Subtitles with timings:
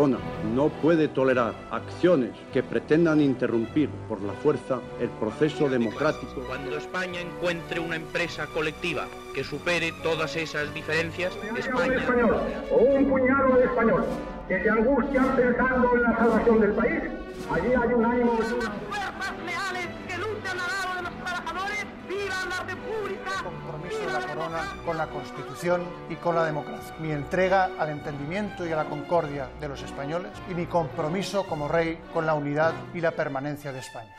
[0.00, 0.18] corona
[0.54, 6.42] no puede tolerar acciones que pretendan interrumpir por la fuerza el proceso democrático.
[6.46, 11.96] Cuando España encuentre una empresa colectiva que supere todas esas diferencias, España...
[11.96, 12.34] español
[12.70, 14.04] o un puñado de español
[14.48, 17.02] que se angustian pensando en la salvación del país,
[17.50, 18.38] allí hay un ánimo...
[24.86, 26.94] con la Constitución y con la democracia.
[26.98, 31.68] Mi entrega al entendimiento y a la concordia de los españoles y mi compromiso como
[31.68, 34.14] rey con la unidad y la permanencia de España.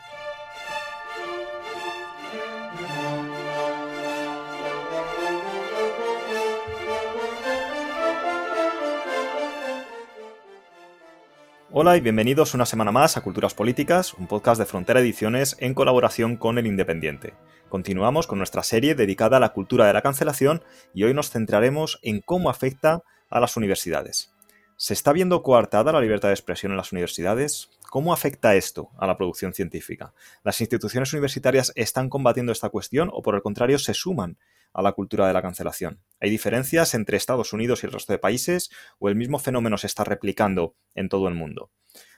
[11.74, 15.72] Hola y bienvenidos una semana más a Culturas Políticas, un podcast de Frontera Ediciones en
[15.74, 17.32] colaboración con El Independiente.
[17.72, 21.98] Continuamos con nuestra serie dedicada a la cultura de la cancelación y hoy nos centraremos
[22.02, 24.30] en cómo afecta a las universidades.
[24.76, 27.70] ¿Se está viendo coartada la libertad de expresión en las universidades?
[27.88, 30.12] ¿Cómo afecta esto a la producción científica?
[30.44, 34.36] ¿Las instituciones universitarias están combatiendo esta cuestión o por el contrario se suman
[34.74, 35.98] a la cultura de la cancelación?
[36.20, 39.86] ¿Hay diferencias entre Estados Unidos y el resto de países o el mismo fenómeno se
[39.86, 41.70] está replicando en todo el mundo?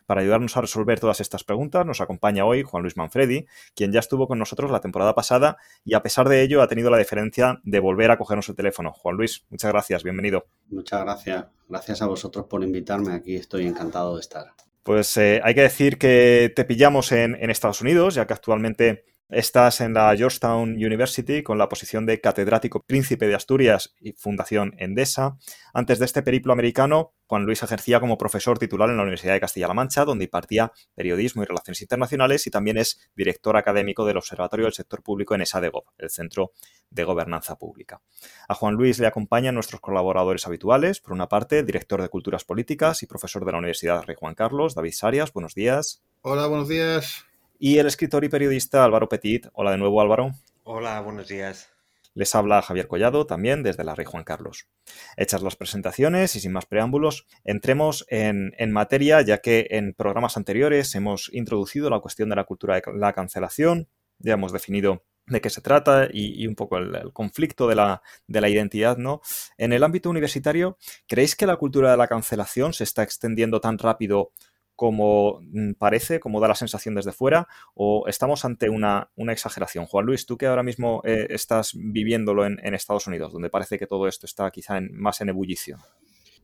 [0.06, 4.00] Para ayudarnos a resolver todas estas preguntas nos acompaña hoy Juan Luis Manfredi, quien ya
[4.00, 7.60] estuvo con nosotros la temporada pasada y a pesar de ello ha tenido la diferencia
[7.62, 8.92] de volver a cogernos el teléfono.
[8.92, 10.46] Juan Luis, muchas gracias, bienvenido.
[10.68, 11.46] Muchas gracias.
[11.68, 13.14] Gracias a vosotros por invitarme.
[13.14, 14.52] Aquí estoy encantado de estar.
[14.82, 19.04] Pues eh, hay que decir que te pillamos en, en Estados Unidos, ya que actualmente
[19.30, 24.74] Estás en la Georgetown University con la posición de catedrático príncipe de Asturias y Fundación
[24.76, 25.38] Endesa.
[25.72, 29.40] Antes de este periplo americano, Juan Luis ejercía como profesor titular en la Universidad de
[29.40, 34.66] Castilla-La Mancha, donde impartía periodismo y relaciones internacionales y también es director académico del Observatorio
[34.66, 36.52] del Sector Público en ESADEGOV, el Centro
[36.90, 38.02] de Gobernanza Pública.
[38.46, 43.02] A Juan Luis le acompañan nuestros colaboradores habituales, por una parte, director de Culturas Políticas
[43.02, 45.32] y profesor de la Universidad Rey Juan Carlos, David Sarias.
[45.32, 46.02] Buenos días.
[46.20, 47.24] Hola, buenos días
[47.64, 49.46] y el escritor y periodista Álvaro Petit.
[49.54, 50.32] Hola de nuevo, Álvaro.
[50.64, 51.70] Hola, buenos días.
[52.12, 54.68] Les habla Javier Collado, también desde la Rey Juan Carlos.
[55.16, 60.94] Hechas las presentaciones y sin más preámbulos, entremos en, materia, ya que en programas anteriores
[60.94, 63.88] hemos introducido la cuestión de la cultura de la cancelación,
[64.18, 68.42] ya hemos definido de qué se trata y, un poco el, conflicto de la, de
[68.42, 69.22] la, identidad, ¿no?
[69.56, 70.76] En el ámbito universitario,
[71.08, 74.32] ¿creéis que la cultura de la cancelación se está extendiendo tan rápido
[74.76, 79.86] como mm, parece, como da la sensación desde fuera, o estamos ante una, exageración?
[79.86, 83.86] Juan Luis, tú que ahora mismo eh, estás viviéndolo en, Estados Unidos, donde parece que
[83.86, 85.80] todo esto está quizá más en ebullición.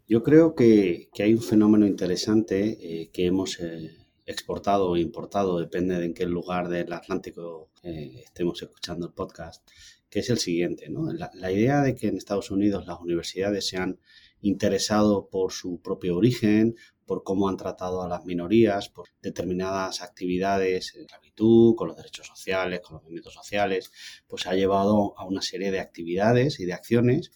[0.09, 3.91] Yo creo que, hay un fenómeno interesante eh, que hemos eh,
[4.27, 9.67] exportado o importado, depende de en qué lugar del Atlántico estemos escuchando el podcast,
[10.09, 10.87] que es el siguiente.
[11.15, 13.99] La, la idea de que en Estados Unidos las universidades se han
[14.43, 16.77] interesado por su propio origen,
[17.11, 22.29] por cómo han tratado a las minorías, por determinadas actividades, la esclavitud, con los derechos
[22.29, 23.91] sociales, con los movimientos sociales,
[24.29, 27.33] pues ha llevado a una serie de actividades y de acciones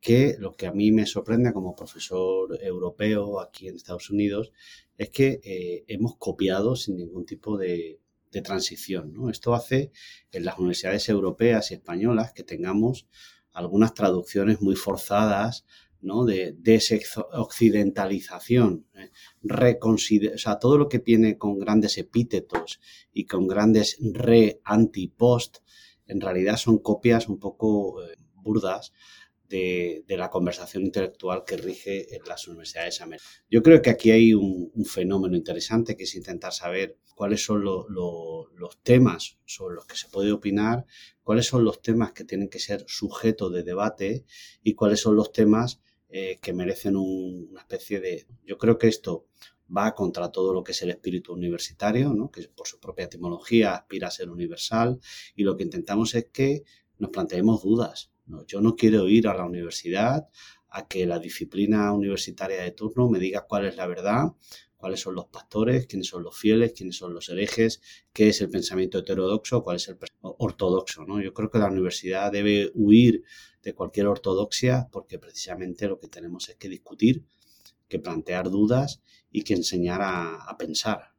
[0.00, 4.52] que lo que a mí me sorprende como profesor europeo aquí en Estados Unidos
[4.96, 7.98] es que eh, hemos copiado sin ningún tipo de,
[8.30, 9.12] de transición.
[9.12, 9.28] ¿no?
[9.28, 9.90] Esto hace
[10.30, 13.08] en las universidades europeas y españolas que tengamos
[13.50, 15.66] algunas traducciones muy forzadas
[16.24, 19.10] de desoccidentalización, ¿eh?
[19.42, 19.98] o
[20.38, 22.80] sea, todo lo que viene con grandes epítetos
[23.12, 25.58] y con grandes re, anti, post,
[26.06, 28.92] en realidad son copias un poco eh, burdas
[29.48, 33.44] de, la conversación intelectual que rige en las universidades americanas.
[33.50, 38.82] Yo creo que aquí hay un, fenómeno interesante que es intentar saber cuáles son los
[38.82, 40.84] temas sobre los que se puede opinar,
[41.22, 44.24] cuáles son los temas que tienen que ser sujeto de debate
[44.62, 48.26] y cuáles son los temas eh, que merecen una especie de...
[48.44, 49.26] Yo creo que esto
[49.74, 52.30] va contra todo lo que es el espíritu universitario, ¿no?
[52.30, 55.00] que por su propia etimología aspira a ser universal
[55.34, 56.62] y lo que intentamos es que
[56.98, 58.10] nos planteemos dudas.
[58.46, 60.28] Yo no quiero ir a la universidad
[60.68, 64.32] a que la disciplina universitaria de turno me diga cuál es la verdad,
[64.76, 67.80] cuáles son los pastores, quiénes son los fieles, quiénes son los herejes,
[68.12, 71.04] qué es el pensamiento heterodoxo, cuál es el ortodoxo.
[71.04, 71.20] ¿no?
[71.20, 73.24] Yo creo que la universidad debe huir
[73.62, 77.24] de cualquier ortodoxia porque precisamente lo que tenemos es que discutir,
[77.88, 81.12] que plantear dudas y que enseñar a, pensar.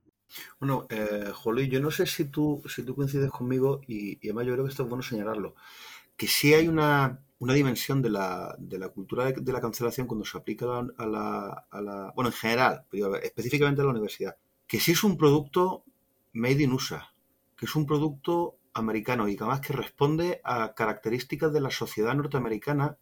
[0.60, 1.32] Bueno, eh,
[1.70, 4.84] yo no sé si tú, si tú coincides conmigo y, además yo creo que esto
[4.84, 5.56] es bueno señalarlo,
[6.16, 10.38] que sí hay una, dimensión de la, de la, cultura de, la cancelación cuando se
[10.38, 10.66] aplica
[10.98, 15.04] a la, a la, bueno, en general, pero específicamente a la universidad, que sí es
[15.04, 15.84] un producto
[16.34, 17.14] made in USA,
[17.56, 22.14] que es un producto americano y que además que responde a características de la sociedad
[22.16, 22.98] norteamericana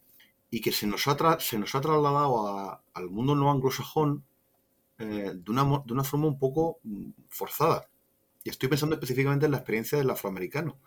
[0.50, 4.24] y que se nos ha, se nos ha trasladado al mundo no anglosajón
[4.98, 7.90] eh, de, una, de una forma un poco mm, forzada.
[8.44, 10.78] Y estoy pensando específicamente en la experiencia del afroamericano,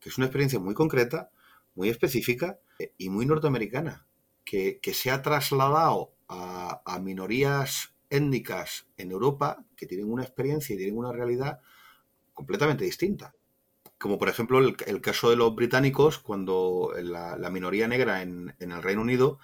[0.00, 1.30] que es una experiencia muy concreta,
[1.74, 4.06] muy específica eh, y muy norteamericana,
[4.44, 10.78] que, se ha trasladado a, a, minorías étnicas en Europa que tienen una experiencia y
[10.78, 11.60] tienen una realidad
[12.34, 13.34] completamente distinta.
[13.98, 19.00] Como por ejemplo el, caso de los británicos, cuando la, minoría negra en, el Reino
[19.00, 19.38] Unido,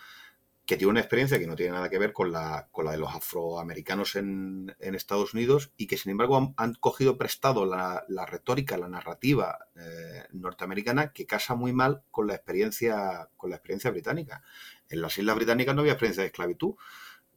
[0.70, 2.98] que tiene una experiencia que no tiene nada que ver con la, con la de
[2.98, 8.86] los afroamericanos en, Estados Unidos y que sin embargo han, cogido prestado la, retórica, la
[8.86, 14.44] narrativa eh, norteamericana que casa muy mal con la experiencia, con la experiencia británica.
[14.88, 16.76] En las Islas Británicas no había experiencia de esclavitud.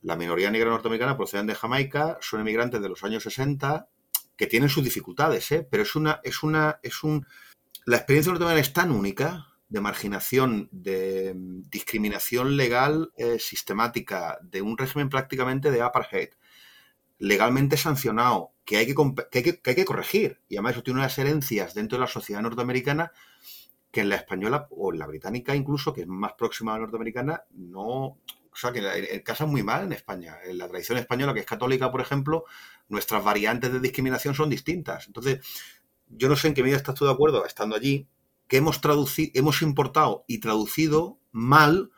[0.03, 3.88] La minoría negra norteamericana proceden de Jamaica, son emigrantes de los años 60,
[4.38, 5.68] que tienen sus dificultades, ¿eh?
[5.68, 7.25] pero es una, es una, es un.
[7.85, 14.61] La experiencia norteamericana es tan única de marginación, de mm, discriminación legal eh, sistemática, de
[14.61, 16.29] un régimen prácticamente de apartheid,
[17.17, 18.93] legalmente sancionado, que hay que,
[19.31, 20.39] que, hay que, corregir.
[20.47, 23.13] Y además eso tiene unas herencias dentro de la sociedad norteamericana
[23.91, 26.81] que en la española o en la británica incluso, que es más próxima a la
[26.81, 30.37] norteamericana, no, o sea, que casa muy mal en España.
[30.45, 32.45] En la tradición española, que es católica, por ejemplo,
[32.89, 35.07] nuestras variantes de discriminación son distintas.
[35.07, 35.39] Entonces,
[36.09, 38.07] yo no sé en qué medida estás tú de acuerdo, estando allí,
[38.53, 38.79] que hemos
[39.33, 41.89] hemos importado y traducido mal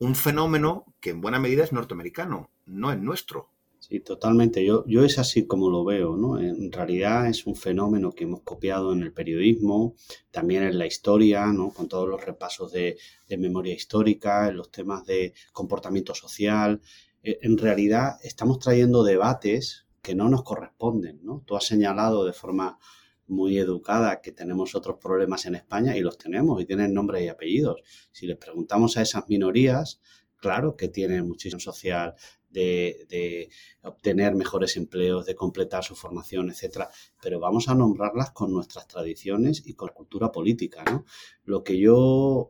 [0.00, 3.52] un fenómeno que en buena medida es norteamericano, no es nuestro.
[3.78, 4.64] Sí, totalmente.
[4.64, 6.40] Yo, yo es así como lo veo, ¿no?
[6.40, 9.94] En realidad es un fenómeno que hemos copiado en el periodismo,
[10.32, 11.70] también en la historia, ¿no?
[11.70, 12.98] Con todos los repasos de,
[13.38, 16.80] memoria histórica, en los temas de comportamiento social.
[17.22, 21.44] E, en realidad estamos trayendo debates que no nos corresponden, ¿no?
[21.46, 22.80] Tú has señalado de forma
[23.26, 27.28] muy educada que tenemos otros problemas en España y los tenemos y tienen nombres y
[27.28, 27.80] apellidos.
[28.12, 30.00] Si les preguntamos a esas minorías,
[30.36, 32.14] claro que tienen muchísimo social,
[32.54, 33.50] de,
[33.82, 36.88] obtener mejores empleos, de completar su formación, etcétera,
[37.20, 41.04] pero vamos a nombrarlas con nuestras tradiciones y con cultura política, ¿no?
[41.44, 41.96] Lo que yo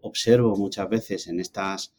[0.03, 1.95] observo muchas veces en estas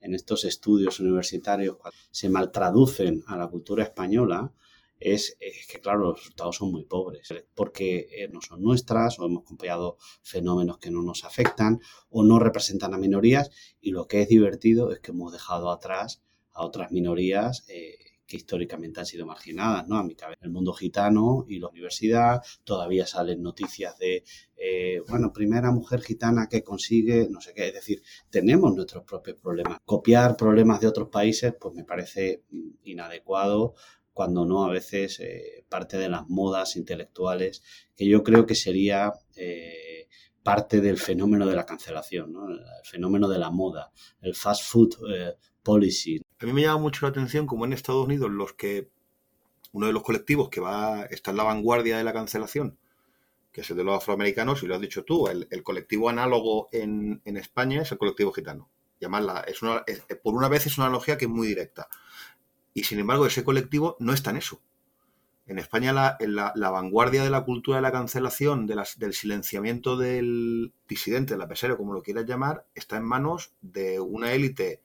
[0.00, 1.78] en estos estudios universitarios
[2.10, 4.52] se maltraducen a la cultura española
[5.00, 5.36] es,
[5.70, 9.96] que, claro, los resultados son muy pobres, porque eh, no son nuestras o hemos copiado
[10.22, 11.80] fenómenos que no nos afectan
[12.10, 13.50] o no representan a minorías
[13.80, 16.22] y lo que es divertido es que hemos dejado atrás
[16.52, 17.96] a otras minorías eh,
[18.28, 19.96] que históricamente han sido marginadas, ¿no?
[19.96, 24.22] A mi cabeza, el mundo gitano y la universidad, todavía salen noticias de,
[24.56, 29.38] eh, bueno, primera mujer gitana que consigue, no sé qué, es decir, tenemos nuestros propios
[29.40, 29.78] problemas.
[29.86, 33.74] Copiar problemas de otros países, pues me parece mm, inadecuado
[34.18, 37.62] cuando no a veces eh, parte de las modas intelectuales,
[37.96, 39.12] que yo creo que sería
[40.42, 42.48] parte del fenómeno de la cancelación, ¿no?
[42.48, 44.96] el fenómeno de la moda, el fast food
[45.62, 46.20] policy.
[46.40, 48.90] A mí me llama mucho la atención como en Estados Unidos los que
[49.70, 52.76] uno de los colectivos que va está en la vanguardia de la cancelación,
[53.52, 57.22] que es el de los afroamericanos, y lo has dicho tú, el, colectivo análogo en,
[57.24, 58.68] España es el colectivo gitano.
[59.00, 59.84] Llamarla, es una,
[60.24, 61.88] por una vez es una analogía que es muy directa.
[62.78, 64.62] Y sin embargo, ese colectivo no está en eso.
[65.48, 69.96] En España la, la, vanguardia de la cultura de la cancelación, de las, del silenciamiento
[69.96, 74.80] del disidente, del apesero, como lo quieras llamar, está en manos de una élite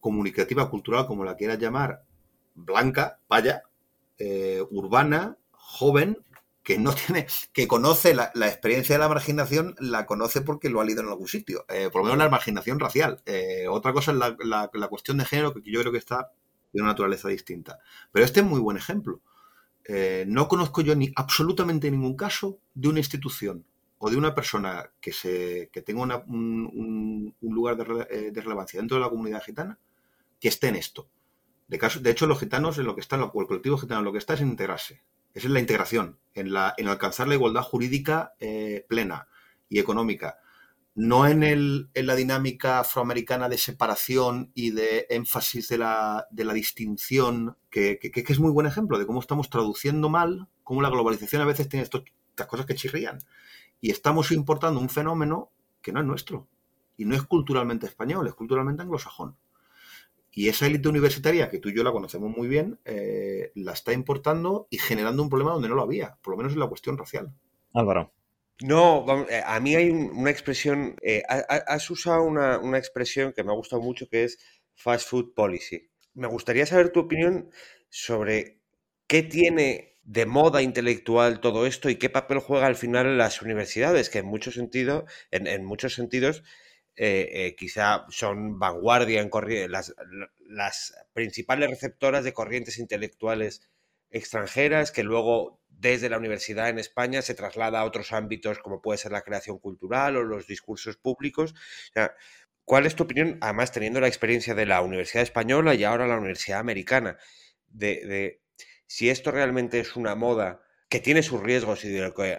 [0.00, 2.02] comunicativa, cultural, como la quieras llamar,
[2.54, 3.62] blanca, vaya,
[4.18, 6.18] eh, urbana, joven,
[6.62, 10.84] que no tiene, que conoce la, experiencia de la marginación, la conoce porque lo ha
[10.84, 13.22] leído en algún sitio, eh, por lo menos la marginación racial.
[13.24, 16.32] Eh, otra cosa es la, la, cuestión de género, que yo creo que está
[16.72, 17.78] de una naturaleza distinta.
[18.12, 19.20] Pero este es muy buen ejemplo.
[20.26, 23.64] no conozco yo ni absolutamente ningún caso de una institución
[23.98, 29.02] o de una persona que, se, que tenga un, lugar de, de, relevancia dentro de
[29.02, 29.78] la comunidad gitana
[30.40, 31.08] que esté en esto.
[31.68, 34.10] De, caso, de hecho, los gitanos en lo que están, o el colectivo gitano lo
[34.10, 35.02] que está es en integrarse.
[35.34, 39.28] Es la integración, en, la, en alcanzar la igualdad jurídica eh, plena
[39.68, 40.40] y económica.
[40.94, 46.44] No en, el, en la dinámica afroamericana de separación y de énfasis de la, de
[46.44, 50.90] la distinción, que, que, es muy buen ejemplo de cómo estamos traduciendo mal, cómo la
[50.90, 53.18] globalización a veces tiene estas cosas que chirrían.
[53.80, 56.48] Y estamos importando un fenómeno que no es nuestro.
[56.96, 59.36] Y no es culturalmente español, es culturalmente anglosajón.
[60.32, 63.92] Y esa élite universitaria, que tú y yo la conocemos muy bien, eh, la está
[63.92, 66.98] importando y generando un problema donde no lo había, por lo menos en la cuestión
[66.98, 67.32] racial.
[67.74, 68.12] Álvaro.
[68.62, 73.52] No, eh, a mí hay una expresión, eh, has usado una, una, expresión que me
[73.52, 74.38] ha gustado mucho que es
[74.74, 75.90] fast food policy.
[76.14, 77.50] Me gustaría saber tu opinión
[77.88, 78.58] sobre
[79.06, 84.10] qué tiene de moda intelectual todo esto y qué papel juega al final las universidades,
[84.10, 86.42] que en muchos sentidos, en, en muchos sentidos
[86.96, 89.30] eh, quizá son vanguardia en
[89.70, 89.94] las,
[90.46, 93.62] las principales receptoras de corrientes intelectuales
[94.10, 98.98] extranjeras que luego desde la universidad en España se traslada a otros ámbitos como puede
[98.98, 101.54] ser la creación cultural o los discursos públicos.
[102.64, 106.18] ¿Cuál es tu opinión, además teniendo la experiencia de la Universidad Española y ahora la
[106.18, 107.16] Universidad Americana,
[107.66, 108.42] de,
[108.86, 111.96] si esto realmente es una moda que tiene sus riesgos y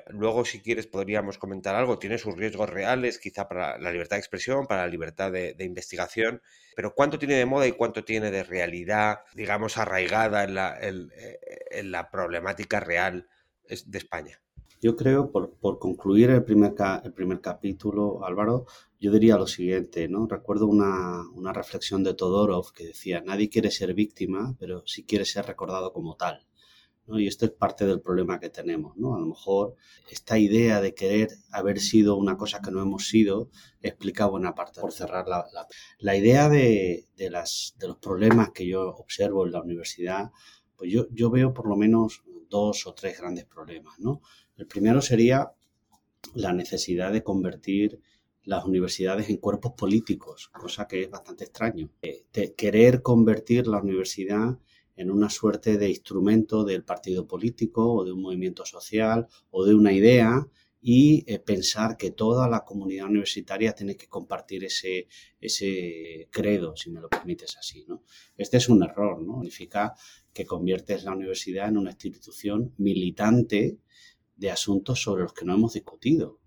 [0.09, 4.19] luego si quieres podríamos comentar algo, tiene sus riesgos reales, quizá para la libertad de
[4.19, 6.41] expresión, para la libertad de, investigación,
[6.75, 10.77] pero cuánto tiene de moda y cuánto tiene de realidad, digamos, arraigada en la,
[11.83, 13.29] la problemática real
[13.69, 14.41] de España.
[14.81, 16.73] Yo creo, por, concluir el primer,
[17.39, 18.65] capítulo, Álvaro,
[18.99, 20.27] yo diría lo siguiente, ¿no?
[20.27, 25.23] Recuerdo una, una reflexión de Todorov que decía, nadie quiere ser víctima, pero sí quiere
[25.23, 26.47] ser recordado como tal.
[27.19, 29.15] Y esto es parte del problema que tenemos, ¿no?
[29.15, 29.75] A lo mejor
[30.09, 33.49] esta idea de querer haber sido una cosa que no hemos sido
[33.81, 34.81] explica buena parte.
[34.81, 35.45] Por cerrar la,
[35.99, 40.31] la, idea de, de, las, de los problemas que yo observo en la universidad,
[40.75, 44.21] pues yo, yo veo por lo menos dos o tres grandes problemas, ¿no?
[44.57, 45.51] El primero sería
[46.33, 47.99] la necesidad de convertir
[48.43, 51.91] las universidades en cuerpos políticos, cosa que es bastante extraño.
[52.01, 52.25] Eh,
[52.55, 54.57] querer convertir la universidad
[55.01, 59.73] en una suerte de instrumento del partido político o de un movimiento social o de
[59.73, 60.47] una idea
[60.81, 65.07] y eh, pensar que toda la comunidad universitaria tiene que compartir ese,
[65.39, 67.85] ese credo, si me lo permites así.
[67.87, 68.03] ¿no?
[68.35, 69.41] Este es un error, ¿no?
[69.41, 69.93] Significa
[70.33, 73.77] que conviertes la universidad en una institución militante
[74.35, 76.40] de asuntos sobre los que no hemos discutido.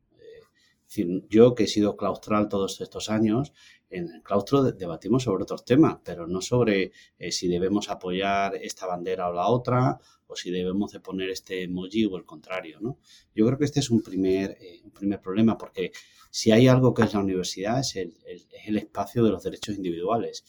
[0.96, 3.52] Eh, yo que he sido claustral todos estos años,
[3.90, 8.86] en el claustro debatimos sobre otros temas, pero no sobre eh, si debemos apoyar esta
[8.86, 12.98] bandera o la otra, o si debemos de poner este emoji o el contrario, ¿no?
[13.34, 15.92] Yo creo que este es un primer, eh, un primer problema, porque
[16.30, 19.76] si hay algo que es la universidad, es el, es el espacio de los derechos
[19.76, 20.44] individuales,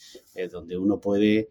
[0.52, 1.50] donde uno puede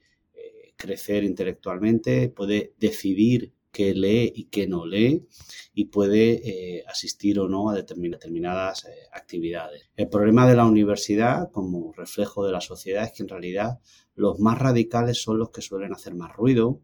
[0.77, 5.27] crecer intelectualmente, puede decidir qué lee y qué no lee
[5.75, 9.91] y puede eh, asistir o no a determinadas eh, actividades.
[9.97, 13.81] El problema de la universidad como reflejo de la sociedad es que en realidad
[14.15, 16.83] los más radicales son los que suelen hacer más ruido,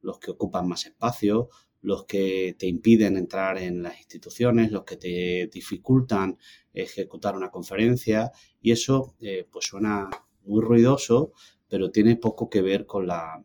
[0.00, 4.96] los que ocupan más espacio, los que te impiden entrar en las instituciones, los que
[4.96, 6.38] te dificultan
[6.72, 8.30] ejecutar una conferencia
[8.60, 10.08] y eso eh, pues suena
[10.44, 11.32] muy ruidoso,
[11.68, 13.44] pero tiene poco que ver con la,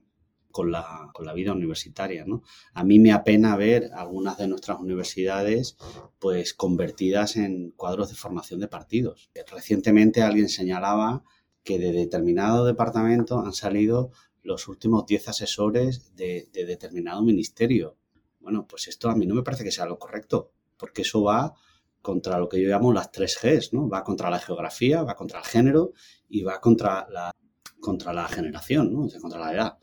[0.53, 2.25] con la, con la vida universitaria.
[2.25, 2.43] ¿no?
[2.73, 5.75] A mí me apena ver algunas de nuestras universidades
[6.19, 9.31] pues convertidas en cuadros de formación de partidos.
[9.51, 11.23] Recientemente alguien señalaba
[11.63, 14.11] que de determinado departamento han salido
[14.43, 17.97] los últimos 10 asesores de, de determinado ministerio.
[18.39, 21.55] Bueno, pues esto a mí no me parece que sea lo correcto, porque eso va
[21.99, 23.89] contra lo que yo llamo las tres Gs, ¿no?
[23.89, 25.93] Va contra la geografía, va contra el género
[26.29, 27.31] y va contra la,
[27.79, 29.07] contra la generación, ¿no?
[29.19, 29.77] contra la edad.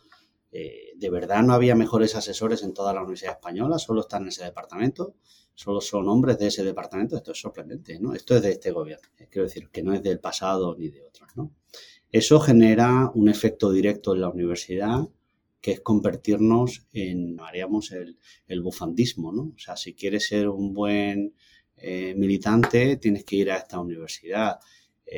[0.53, 3.79] Eh, ¿De verdad no había mejores asesores en toda la Universidad Española?
[3.79, 5.15] ¿Solo están en ese departamento?
[5.55, 7.17] ¿Solo son hombres de ese departamento?
[7.17, 8.15] Esto es sorprendente, ¿no?
[8.15, 9.09] Esto es de este gobierno.
[9.19, 11.53] Eh, quiero decir, que no es del pasado ni de otros, ¿no?
[12.11, 15.09] Eso genera un efecto directo en la universidad
[15.61, 19.53] que es convertirnos en, haríamos el, bufandismo, ¿no?
[19.55, 21.35] O sea, si quieres ser un buen
[21.77, 24.59] eh, militante, tienes que ir a esta universidad.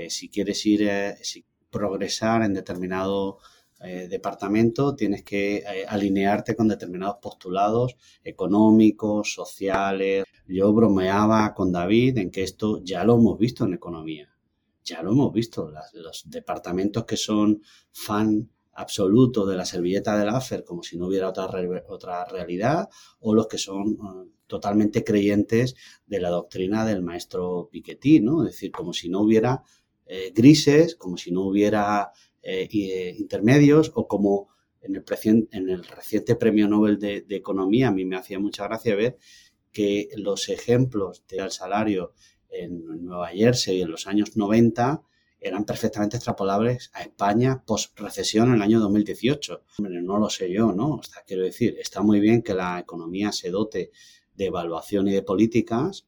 [0.09, 0.91] si quieres ir,
[1.23, 3.39] si progresar en determinado
[3.85, 10.25] eh, departamento tienes que eh, alinearte con determinados postulados económicos, sociales.
[10.47, 14.29] Yo bromeaba con David en que esto ya lo hemos visto en economía.
[14.85, 15.73] Ya lo hemos visto.
[15.95, 17.61] los departamentos que son
[17.91, 21.51] fan absoluto de la servilleta del AFER como si no hubiera otra,
[21.89, 22.89] otra realidad
[23.21, 25.75] o los que son eh, totalmente creyentes
[26.07, 28.45] de la doctrina del maestro Piketty, ¿no?
[28.45, 29.62] Es decir, como si no hubiera
[30.35, 34.49] grises, como si no hubiera eh, eh, intermedios o como
[34.80, 35.04] en el,
[35.52, 39.16] en el reciente premio Nobel de, Economía, a mí me hacía mucha gracia ver
[39.70, 42.14] que los ejemplos del salario
[42.50, 45.02] en Nueva Jersey en los años 90
[45.38, 49.64] eran perfectamente extrapolables a España post-recesión en el año 2018.
[49.78, 51.00] Hombre, no lo sé yo, ¿no?
[51.26, 53.92] Quiero decir, está muy bien que la economía se dote
[54.34, 56.06] de evaluación y de políticas,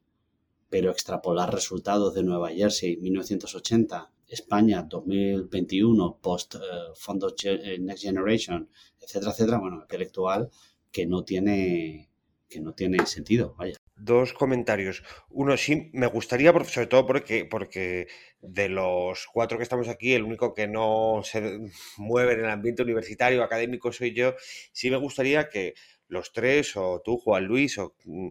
[0.69, 8.69] pero extrapolar resultados de Nueva Jersey 1980 España 2021, post uh, fondos eh, Next Generation,
[9.01, 10.51] etcétera, etcétera, bueno, intelectual
[10.93, 12.11] que no tiene
[12.49, 13.75] que no tiene sentido, vaya.
[13.97, 15.03] Dos comentarios.
[15.31, 18.07] Uno, sí, me gustaría, sobre todo porque, porque
[18.41, 21.61] de los cuatro que estamos aquí, el único que no se
[21.97, 24.35] mueve en el ambiente universitario, académico, soy yo.
[24.73, 25.75] Sí me gustaría que
[26.07, 28.29] los tres, o tú, Juan Luis, o mm,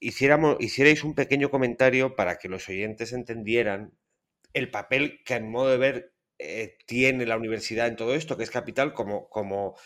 [0.00, 3.92] hiciéramos, hicierais un pequeño comentario para que los oyentes entendieran
[4.52, 8.44] el papel que, en modo de ver, eh, tiene la universidad en todo esto, que
[8.44, 9.76] es capital como, como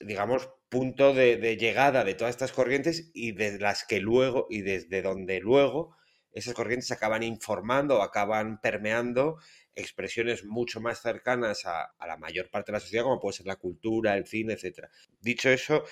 [0.00, 5.02] digamos, punto de, llegada de todas estas corrientes y de las que luego, y desde
[5.02, 5.96] donde luego
[6.32, 9.38] esas corrientes acaban informando, acaban permeando
[9.74, 13.46] expresiones mucho más cercanas a, a, la mayor parte de la sociedad, como puede ser
[13.46, 14.88] la cultura, el cine, etc.
[15.20, 15.84] Dicho eso,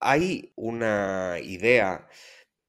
[0.00, 2.08] hay una idea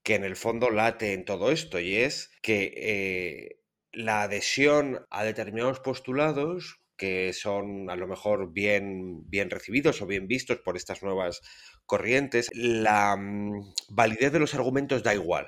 [0.03, 3.56] que en el fondo late en todo esto y es que eh,
[3.97, 10.27] la adhesión a determinados postulados que son a lo mejor bien, bien recibidos o bien
[10.27, 11.41] vistos por estas nuevas
[11.85, 15.47] corrientes, la mm, validez de los argumentos da igual.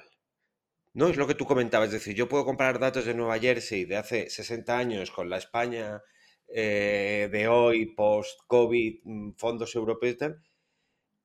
[0.93, 1.07] ¿No?
[1.07, 3.97] Es lo que tú comentabas, es decir, yo puedo comparar datos de Nueva Jersey de
[3.97, 6.01] hace 60 años con la España
[6.47, 10.43] eh, de hoy, post-COVID, mm, fondos europeos y tal,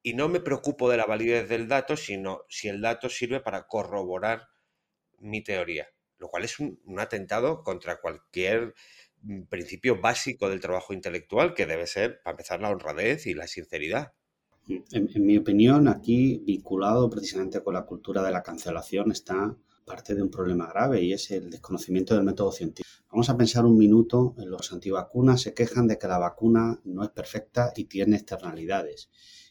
[0.03, 3.67] y no me preocupo de la validez del dato, sino si el dato sirve para
[3.67, 4.49] corroborar
[5.19, 5.89] mi teoría,
[6.25, 8.75] lo cual es un, atentado contra cualquier
[9.23, 13.47] mm, principio básico del trabajo intelectual, que debe ser, para empezar, la honradez y la
[13.47, 14.13] sinceridad.
[14.67, 19.55] En, en, mi opinión, aquí vinculado precisamente con la cultura de la cancelación está
[19.85, 22.89] parte de un problema grave y es el desconocimiento del método científico.
[23.11, 27.05] Vamos a pensar un minuto en los antivacunas se quejan de que la vacuna no
[27.05, 29.11] es perfecta y tiene externalidades.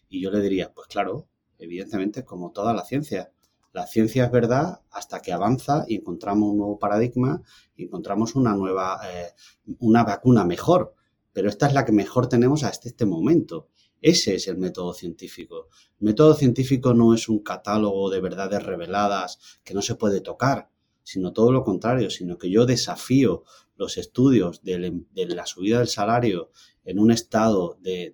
[0.10, 1.27] Y yo le diría, pues claro,
[1.60, 3.32] evidentemente, como toda la ciencia.
[3.74, 7.42] La ciencia es verdad hasta que avanza y encontramos un nuevo paradigma
[7.75, 9.32] y encontramos una nueva, eh,
[9.80, 10.94] una vacuna mejor.
[11.34, 13.70] Pero esta es la que mejor tenemos hasta este momento.
[14.00, 15.70] Ese es el método científico.
[16.00, 20.70] El método científico no es un catálogo de verdades reveladas que no se puede tocar,
[21.01, 23.44] sino todo lo contrario, sino que yo desafío
[23.75, 26.51] los estudios de, la subida del salario
[26.86, 28.13] en un estado de,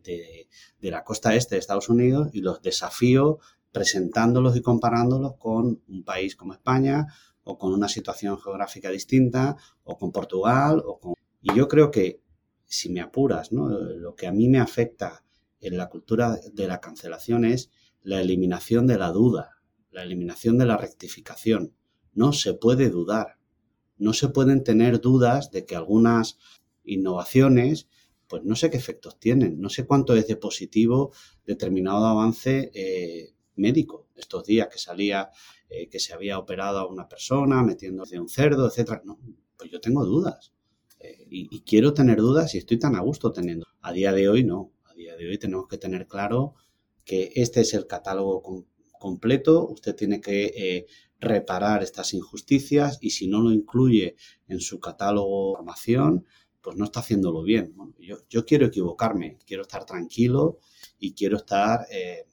[0.80, 3.40] de, la costa este de Estados Unidos y los desafío
[3.72, 7.08] presentándolos y comparándolos con un país como España
[7.44, 11.14] o con una situación geográfica distinta o con Portugal o con...
[11.42, 12.22] Y yo creo que,
[12.66, 13.70] si me apuras, ¿no?
[13.70, 15.24] lo que a mí me afecta
[15.62, 19.58] en la cultura de la cancelación es la eliminación de la duda,
[19.92, 21.74] la eliminación de la rectificación.
[22.14, 23.38] No se puede dudar,
[23.98, 26.38] no se pueden tener dudas de que algunas
[26.84, 27.88] innovaciones
[28.30, 31.12] pues no sé qué efectos tienen, no sé cuánto es de positivo
[31.46, 34.08] determinado avance eh, médico.
[34.16, 35.30] Estos días que salía
[35.70, 39.02] eh, que se había operado a una persona metiéndose un cerdo, etcétera.
[39.06, 39.20] No,
[39.58, 40.54] pues yo tengo dudas.
[41.00, 43.66] Eh, y, quiero tener dudas y estoy tan a gusto teniendo.
[43.82, 44.72] A día de hoy no.
[44.86, 46.56] A día de hoy tenemos que tener claro
[47.06, 48.66] que este es el catálogo
[49.00, 49.68] completo.
[49.68, 50.88] Usted tiene que
[51.20, 54.16] reparar estas injusticias y si no lo incluye
[54.48, 56.26] en su catálogo de formación,
[56.62, 57.74] pues no está haciéndolo bien.
[58.30, 60.60] yo, quiero equivocarme, quiero estar tranquilo
[60.98, 62.26] y quiero estar eh,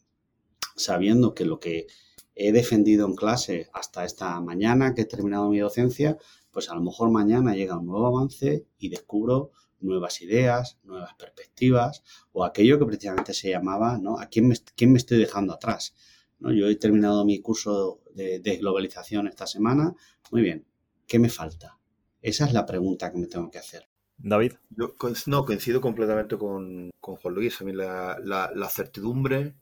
[0.77, 1.87] sabiendo que lo que
[2.35, 6.19] he defendido en clase hasta esta mañana que he terminado mi docencia,
[6.51, 12.03] pues a lo mejor mañana llega un nuevo avance y descubro nuevas ideas, nuevas perspectivas
[12.33, 14.19] o aquello que precisamente se llamaba, ¿no?
[14.19, 15.95] ¿A quién me, quién me estoy dejando atrás?
[16.39, 16.53] ¿No?
[16.53, 19.95] Yo he terminado mi curso de desglobalización esta semana.
[20.31, 20.67] Muy bien,
[21.07, 21.79] ¿qué me falta?
[22.21, 23.89] Esa es la pregunta que me tengo que hacer.
[24.19, 24.55] David.
[24.71, 24.95] Yo
[25.27, 27.61] no, coincido completamente con, Juan Luis.
[27.61, 29.55] A mí la, certidumbre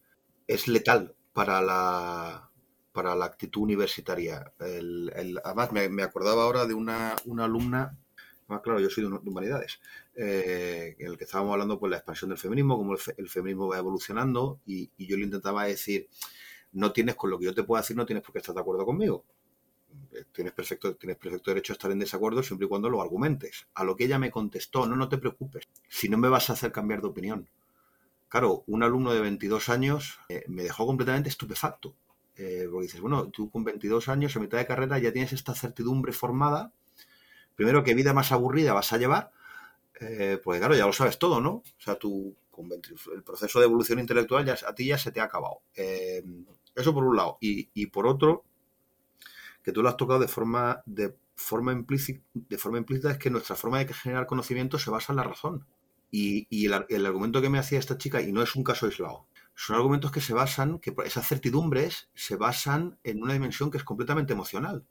[0.46, 2.50] es letal para la,
[2.92, 4.52] para la actitud universitaria.
[4.58, 7.96] además, me, acordaba ahora de una, alumna,
[8.46, 9.80] más claro, yo soy de, humanidades,
[10.14, 13.78] eh, en el que estábamos hablando pues la expansión del feminismo, cómo el, feminismo va
[13.78, 16.08] evolucionando, y, y, yo le intentaba decir,
[16.72, 18.60] no tienes, con lo que yo te puedo decir, no tienes por qué estar de
[18.60, 19.24] acuerdo conmigo
[20.32, 23.66] tienes perfecto, tienes perfecto derecho a estar en desacuerdo siempre y cuando lo argumentes.
[23.74, 26.54] A lo que ella me contestó, no, no te preocupes, si no me vas a
[26.54, 27.48] hacer cambiar de opinión.
[28.34, 31.94] Claro, un alumno de 22 años eh, me dejó completamente estupefacto.
[32.36, 35.54] Eh, porque dices, bueno, tú con 22 años, a mitad de carrera, ya tienes esta
[35.54, 36.72] certidumbre formada.
[37.54, 39.30] Primero, ¿qué vida más aburrida vas a llevar?
[40.00, 41.50] Eh, porque claro, ya lo sabes todo, ¿no?
[41.52, 45.20] O sea, tú, con el proceso de evolución intelectual ya, a ti ya se te
[45.20, 45.60] ha acabado.
[46.74, 47.38] eso por un lado.
[47.40, 48.42] y por otro,
[49.62, 53.30] que tú lo has tocado de forma, de forma, implícita, de forma implícita, es que
[53.30, 55.64] nuestra forma de generar conocimiento se basa en la razón.
[56.16, 59.74] Y, el, argumento que me hacía esta chica, y no es un caso aislado, son
[59.74, 64.32] argumentos que se basan, que esas certidumbres se basan en una dimensión que es completamente
[64.32, 64.84] emocional.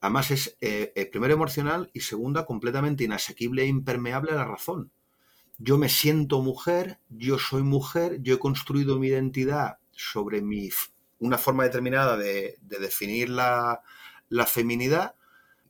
[0.00, 4.92] Además es, eh, eh, primero emocional y segunda completamente inasequible e impermeable a la razón.
[5.58, 10.70] Yo me siento mujer, yo soy mujer, yo he construido mi identidad sobre mi
[11.18, 13.82] una forma determinada de, definir la,
[14.46, 15.16] feminidad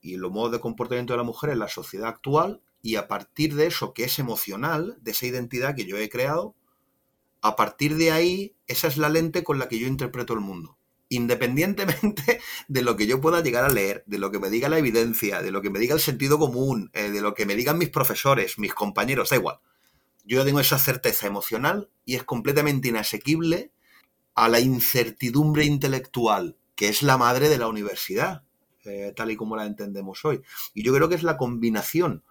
[0.02, 3.54] y los modos de comportamiento de la mujer en la sociedad actual y a partir
[3.54, 6.54] de eso que es emocional, de esa identidad que yo he creado,
[7.40, 10.76] a partir de ahí, esa es la lente con la que yo interpreto el mundo.
[11.10, 14.78] independientemente de lo que yo pueda llegar a leer, de lo que me diga la
[14.78, 17.78] evidencia, de lo que me diga el sentido común, eh, de lo que me digan
[17.78, 19.60] mis profesores, mis compañeros, da igual.
[20.24, 23.72] Yo tengo esa certeza emocional y es completamente inasequible
[24.34, 28.44] a la incertidumbre intelectual, que es la madre de la universidad,
[28.84, 30.42] eh, tal y como la entendemos hoy.
[30.74, 32.22] Y yo creo que es la combinación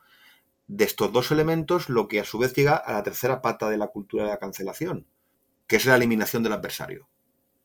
[0.68, 3.78] de estos dos elementos lo que a su vez llega a la tercera pata de
[3.78, 5.08] la cultura de la cancelación,
[5.68, 7.08] que es la eliminación del adversario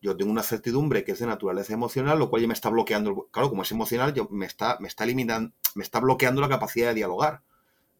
[0.02, 3.28] yo tengo una certidumbre que es de naturaleza emocional, lo cual ya me está bloqueando,
[3.30, 6.88] claro, como es emocional, yo, me, está, me está eliminando, me está bloqueando la capacidad
[6.88, 7.42] de dialogar.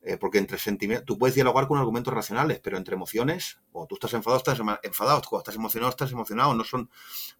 [0.04, 3.94] Eh, porque entre sentimientos, tú puedes dialogar con argumentos racionales, pero entre emociones, o tú
[3.94, 6.90] estás enfadado, estás enfadado, cuando estás emocionado, estás emocionado, no son,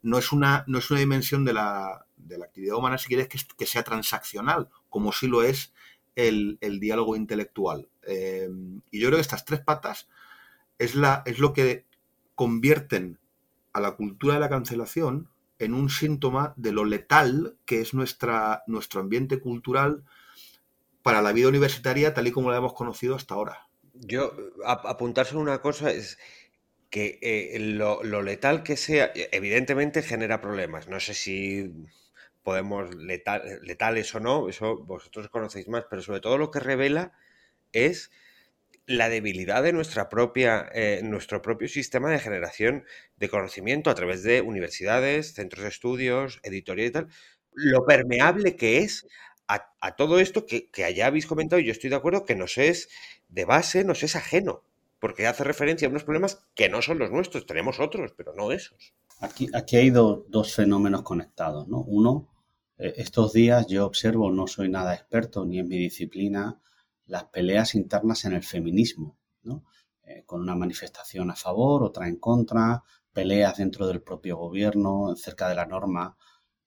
[0.01, 3.27] no es una, no es una dimensión de la, de la actividad humana, si quieres,
[3.27, 5.73] que, que sea transaccional, como sí lo es
[6.17, 7.89] el, diálogo intelectual.
[8.07, 8.49] Eh,
[8.91, 10.09] y yo creo que estas tres patas
[10.79, 11.85] es, la, es lo que
[12.35, 13.19] convierten
[13.73, 18.65] a la cultura de la cancelación en un síntoma de lo letal que es nuestra,
[18.67, 20.05] nuestro ambiente cultural
[21.03, 23.69] para la vida universitaria tal y como la hemos conocido hasta ahora.
[23.95, 24.33] Yo,
[24.65, 26.19] apuntarse una cosa es
[26.91, 30.89] que eh, lo, letal que sea, evidentemente genera problemas.
[30.89, 31.73] No sé si
[32.43, 37.13] podemos letales o no, eso vosotros conocéis más, pero sobre todo lo que revela
[37.73, 38.11] es
[38.87, 42.85] la debilidad de nuestra propia, eh, nuestro propio sistema de generación
[43.17, 47.09] de conocimiento a través de universidades, centros de estudios, editorial y tal,
[47.53, 49.07] lo permeable que es
[49.49, 52.57] a, todo esto que, que, allá habéis comentado, y yo estoy de acuerdo, que nos
[52.57, 52.89] es
[53.29, 54.65] de base, nos es ajeno,
[54.99, 58.51] porque hace referencia a unos problemas que no son los nuestros, tenemos otros, pero no
[58.51, 58.95] esos.
[59.21, 61.83] Aquí, aquí hay dos fenómenos conectados, ¿no?
[61.83, 62.32] Uno,
[62.97, 66.61] estos días yo observo, no soy nada experto ni en mi disciplina,
[67.07, 69.65] las peleas internas en el feminismo, ¿no?
[70.05, 75.49] Eh, con una manifestación a favor, otra en contra, peleas dentro del propio gobierno, cerca
[75.49, 76.17] de la norma.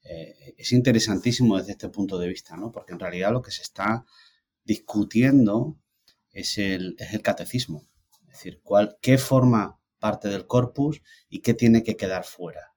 [0.04, 2.72] Eh, es interesantísimo desde este punto de vista, ¿no?
[2.72, 4.06] porque en realidad lo que se está
[4.64, 5.78] discutiendo
[6.32, 7.88] es el, es el catecismo,
[8.22, 12.75] es decir, cuál, qué forma parte del corpus y qué tiene que quedar fuera.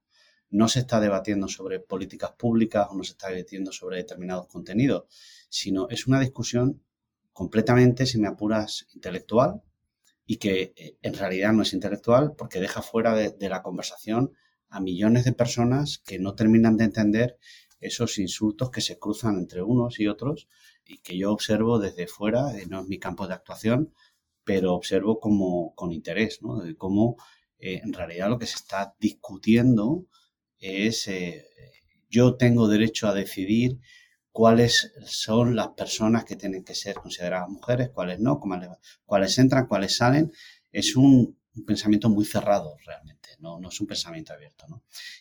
[0.50, 5.04] No se está debatiendo sobre políticas públicas o no se está debatiendo sobre determinados contenidos,
[5.48, 6.82] sino es una discusión
[7.32, 9.62] completamente, si me apuras, intelectual
[10.26, 14.32] y que eh, en realidad no es intelectual porque deja fuera de, la conversación
[14.68, 17.38] a millones de personas que no terminan de entender
[17.80, 20.48] esos insultos que se cruzan entre unos y otros
[20.84, 23.94] y que yo observo desde fuera, eh, no es mi campo de actuación,
[24.44, 26.60] pero observo como con interés, ¿no?
[26.60, 27.16] De cómo
[27.58, 30.06] eh, en realidad lo que se está discutiendo
[30.58, 31.08] es
[32.08, 33.78] yo tengo derecho a decidir
[34.32, 38.40] cuáles son las personas que tienen que ser consideradas mujeres, cuáles no,
[39.04, 40.32] cuáles entran, cuáles salen.
[40.70, 44.64] Es un, pensamiento muy cerrado realmente, no, no es un pensamiento abierto.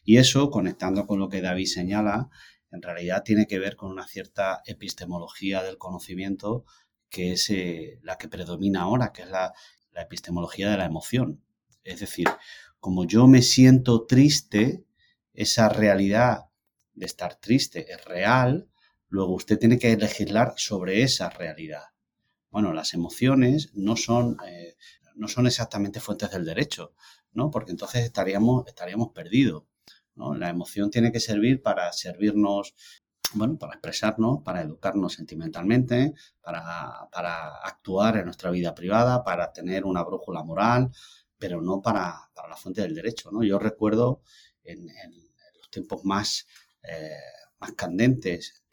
[0.04, 2.30] Y eso, conectando con lo que David señala,
[2.70, 6.66] en realidad tiene que ver con una cierta epistemología del conocimiento
[7.10, 9.54] que es eh, la que predomina ahora, que es la
[9.96, 11.44] epistemología de la emoción.
[11.84, 12.28] Es decir,
[12.80, 14.86] como yo me siento triste,
[15.38, 16.50] esa realidad
[16.94, 18.70] de estar triste es real,
[19.10, 21.84] Luego usted tiene que legislar sobre esa realidad.
[22.50, 24.76] Bueno, las emociones no son, eh,
[25.16, 26.94] no son exactamente fuentes del derecho,
[27.32, 27.50] ¿no?
[27.50, 29.64] Porque entonces estaríamos, estaríamos perdidos.
[30.16, 30.34] ¿no?
[30.36, 32.76] La emoción tiene que servir para servirnos,
[33.34, 39.86] bueno, para expresarnos, para educarnos sentimentalmente, para, para actuar en nuestra vida privada, para tener
[39.86, 40.92] una brújula moral,
[41.38, 43.44] pero no para, para la fuente del derecho, ¿no?
[43.44, 44.22] Yo recuerdo
[44.64, 45.27] en, los
[45.78, 46.48] tiempos más
[46.84, 47.12] eh,
[47.60, 48.64] más candentes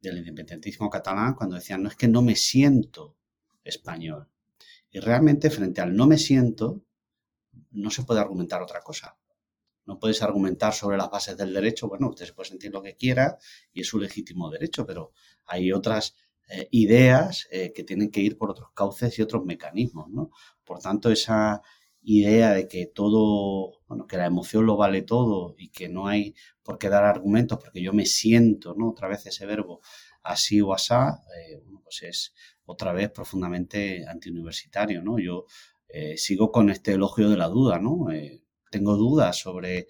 [0.00, 3.16] del independentismo catalán cuando decían, no es que no me siento
[3.64, 4.28] español.
[4.90, 6.82] Y realmente frente al no me siento,
[7.70, 9.16] no se puede argumentar otra cosa.
[9.86, 11.88] No puedes argumentar sobre las bases del derecho.
[11.88, 13.38] Bueno, usted se puede sentir lo que quiera
[13.72, 15.12] y es su legítimo derecho, pero
[15.46, 16.16] hay otras
[16.48, 20.30] eh, ideas eh, que tienen que ir por otros cauces y otros mecanismos, ¿no?
[20.64, 21.62] Por tanto, esa
[22.06, 26.36] idea de que todo, bueno, que la emoción lo vale todo y que no hay
[26.62, 28.90] por qué dar argumentos porque yo me siento, ¿no?
[28.90, 29.80] Otra vez ese verbo
[30.22, 35.18] así o asá, eh, pues es otra vez profundamente antiuniversitario, ¿no?
[35.18, 35.46] Yo
[35.88, 38.12] eh, sigo con este elogio de la duda, ¿no?
[38.12, 38.40] Eh,
[38.70, 39.86] tengo dudas sobre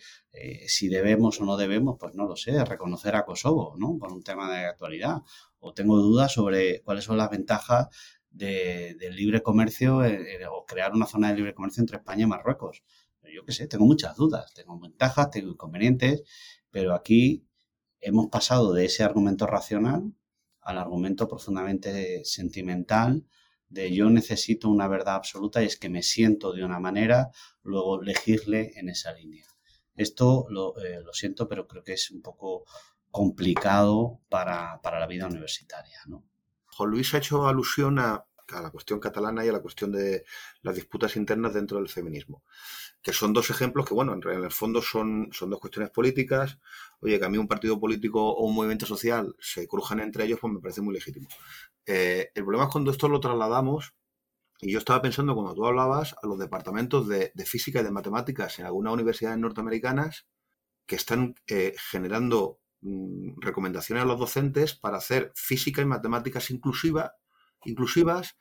[0.68, 3.96] si debemos o no debemos, pues no lo sé, reconocer a Kosovo, ¿no?
[3.98, 5.22] Por un tema de actualidad.
[5.60, 7.88] O tengo dudas sobre cuáles son las ventajas
[8.36, 12.26] del libre comercio eh, eh, o crear una zona de libre comercio entre España y
[12.26, 12.82] Marruecos.
[13.34, 16.22] Yo qué sé, tengo muchas dudas, tengo ventajas, tengo inconvenientes,
[16.70, 17.46] pero aquí
[18.00, 20.12] hemos pasado de ese argumento racional
[20.60, 23.24] al argumento profundamente sentimental
[23.68, 27.30] de yo necesito una verdad absoluta y es que me siento de una manera,
[27.62, 29.46] luego elegirle en esa línea.
[29.96, 32.64] Esto lo, eh, lo siento, pero creo que es un poco
[33.10, 35.98] complicado para, para la vida universitaria.
[36.06, 36.24] ¿no?
[36.76, 40.24] Juan Luis ha hecho alusión a, la cuestión catalana y a la cuestión de
[40.62, 42.44] las disputas internas dentro del feminismo
[43.02, 46.58] que son dos ejemplos que, bueno, en, el fondo son, son dos cuestiones políticas.
[46.98, 50.40] Oye, que a mí un partido político o un movimiento social se crujan entre ellos,
[50.40, 51.28] pues me parece muy legítimo.
[51.86, 53.94] Eh, el problema es cuando esto lo trasladamos,
[54.60, 58.58] y yo estaba pensando cuando tú hablabas, a los departamentos de, física y de matemáticas
[58.58, 60.26] en algunas universidades norteamericanas
[60.84, 67.14] que están eh, generando mm, recomendaciones a los docentes para hacer física y matemáticas inclusiva
[67.66, 68.36] inclusivas,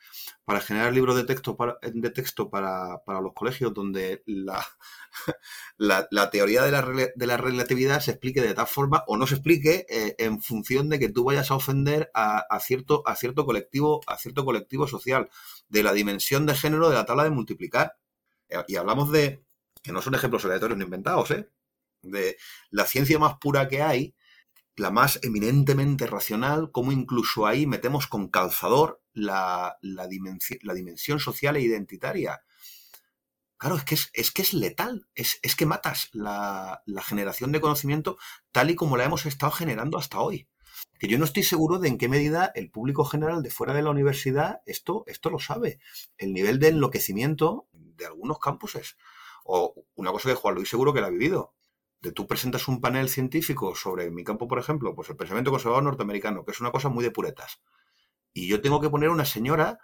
[0.46, 4.24] para generar libros de texto para, de texto para, los colegios donde
[5.78, 6.82] la, la, teoría de la,
[7.16, 10.90] de la, relatividad se explique de tal forma o no se explique eh, en función
[10.90, 15.30] de que tú vayas a ofender a, cierto, a, cierto colectivo, a cierto colectivo social,
[15.70, 17.98] de la dimensión de género de la tabla de multiplicar.
[18.50, 19.44] Eh, y hablamos de,
[19.82, 21.50] que no son ejemplos aleatorios no inventados, ¿eh?
[22.02, 22.38] de
[22.70, 24.16] la ciencia más pura que hay,
[24.76, 31.62] la más eminentemente racional, como incluso ahí metemos con calzador la, la, dimensión, social e
[31.62, 32.42] identitaria.
[33.58, 38.18] Claro, es que es, que es letal, es, que matas la, generación de conocimiento
[38.52, 40.50] tal y como la hemos estado generando hasta hoy.
[41.00, 43.82] Que yo no estoy seguro de en qué medida el público general de fuera de
[43.82, 45.80] la universidad esto, esto lo sabe.
[46.18, 48.98] El nivel de enloquecimiento de algunos campuses.
[49.46, 51.54] O una cosa que Juan Luis seguro que la ha vivido
[52.14, 56.46] tú presentas un panel científico sobre mi campo, por ejemplo, pues el pensamiento conservador norteamericano,
[56.46, 57.62] que es una cosa muy de puretas.
[58.34, 59.80] Y yo tengo que poner una señora,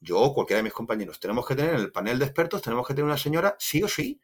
[0.00, 2.86] yo o cualquiera de mis compañeros, tenemos que tener en el panel de expertos, tenemos
[2.86, 4.20] que tener una señora sí o sí.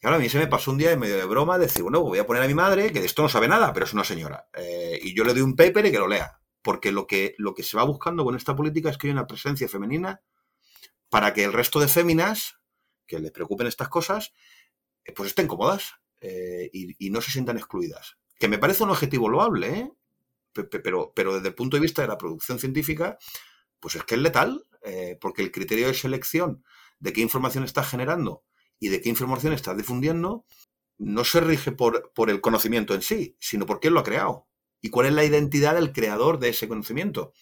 [0.00, 2.02] Y ahora a mí se me pasó un día de medio de broma decir, bueno,
[2.02, 4.04] voy a poner a mi madre, que de esto no sabe nada, pero es una
[4.04, 4.48] señora.
[4.54, 6.40] Eh, y yo le doy un paper y que lo lea.
[6.60, 9.26] Porque lo que, lo que se va buscando con esta política es que hay una
[9.26, 10.22] presencia femenina
[11.08, 12.58] para que el resto de féminas,
[13.06, 14.32] que les preocupen estas cosas,
[15.04, 18.16] eh, pues estén cómodas eh, y, no se sientan excluidas.
[18.38, 19.92] Que me parece un objetivo loable, ¿eh?
[20.52, 23.18] pero, pero desde el punto de vista de la producción científica,
[23.80, 26.64] pues es que es letal, eh, porque el criterio de selección
[27.00, 28.44] de qué información estás generando
[28.78, 30.44] y de qué información estás difundiendo
[30.98, 34.46] no se rige por, por el conocimiento en sí, sino por quién lo ha creado
[34.80, 37.32] y cuál es la identidad del creador de ese conocimiento.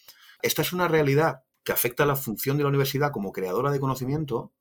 [0.41, 3.79] Esta es una realidad que afecta a la función de la universidad como creadora de
[3.79, 4.53] conocimiento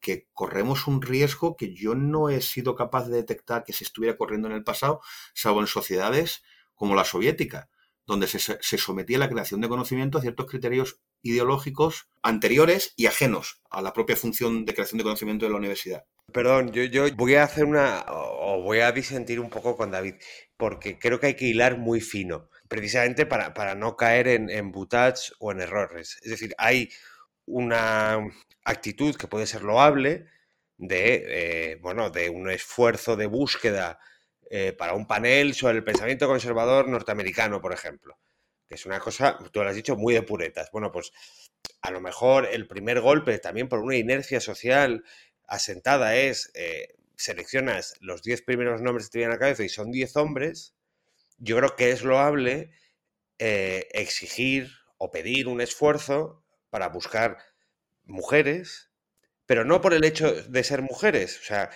[0.00, 4.16] que corremos un riesgo que yo no he sido capaz de detectar que se estuviera
[4.16, 5.00] corriendo en el pasado,
[5.34, 6.42] salvo en sociedades
[6.74, 7.68] como la soviética,
[8.06, 13.82] donde se, sometía la creación de conocimiento a ciertos criterios ideológicos anteriores y ajenos a
[13.82, 16.04] la propia función de creación de conocimiento de la universidad.
[16.32, 20.14] Perdón, yo, voy a hacer una, o voy a disentir un poco con David,
[20.56, 24.72] porque creo que hay que hilar muy fino, precisamente para, para no caer en, en
[24.74, 26.18] o en errores.
[26.22, 26.88] Es decir, hay
[27.46, 28.18] una
[28.70, 30.26] actitud que puede ser loable
[30.80, 33.98] de, eh, bueno, de un esfuerzo de búsqueda
[34.50, 38.18] eh, para un panel sobre el pensamiento conservador norteamericano, por ejemplo.
[38.66, 40.70] Que es una cosa, tú lo has dicho, muy de puretas.
[40.72, 41.12] Bueno, pues
[41.82, 45.04] a lo mejor el primer golpe, también por una inercia social
[45.46, 49.68] asentada, es eh, seleccionas los 10 primeros nombres que te vienen a la cabeza y
[49.68, 50.74] son 10 hombres.
[51.36, 52.70] Yo creo que es loable
[53.38, 57.38] exigir o pedir un esfuerzo para buscar
[58.10, 58.90] mujeres,
[59.46, 61.70] pero no por el hecho de ser mujeres, o sea,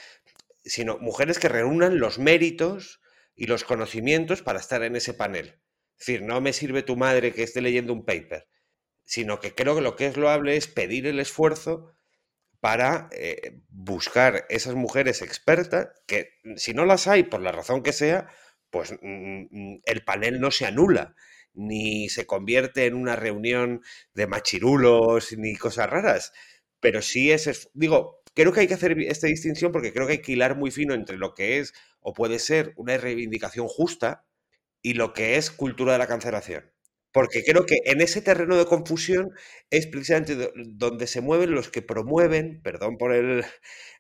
[0.65, 3.01] sino mujeres que reúnan los méritos
[3.35, 5.61] y los conocimientos para estar en ese panel.
[5.99, 8.49] Es decir, no me sirve tu madre que esté leyendo un paper,
[9.05, 11.95] sino que creo que lo que es loable es pedir el esfuerzo
[12.61, 17.93] para eh, buscar esas mujeres expertas, que si no las hay por la razón que
[17.93, 18.29] sea,
[18.71, 21.15] pues mm, mm, el panel no se anula
[21.55, 23.83] ni se convierte en una reunión
[24.15, 26.33] de machirulos ni cosas raras.
[26.81, 30.23] Pero sí es, digo, creo que hay que hacer esta distinción porque creo que hay
[30.23, 34.27] que hilar muy fino entre lo que es o puede ser una reivindicación justa
[34.83, 36.71] y lo que es cultura de la cancelación.
[37.13, 39.31] Porque creo que en ese terreno de confusión
[39.71, 43.45] es precisamente donde se mueven los que promueven, perdón por el,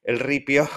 [0.05, 0.69] ripio,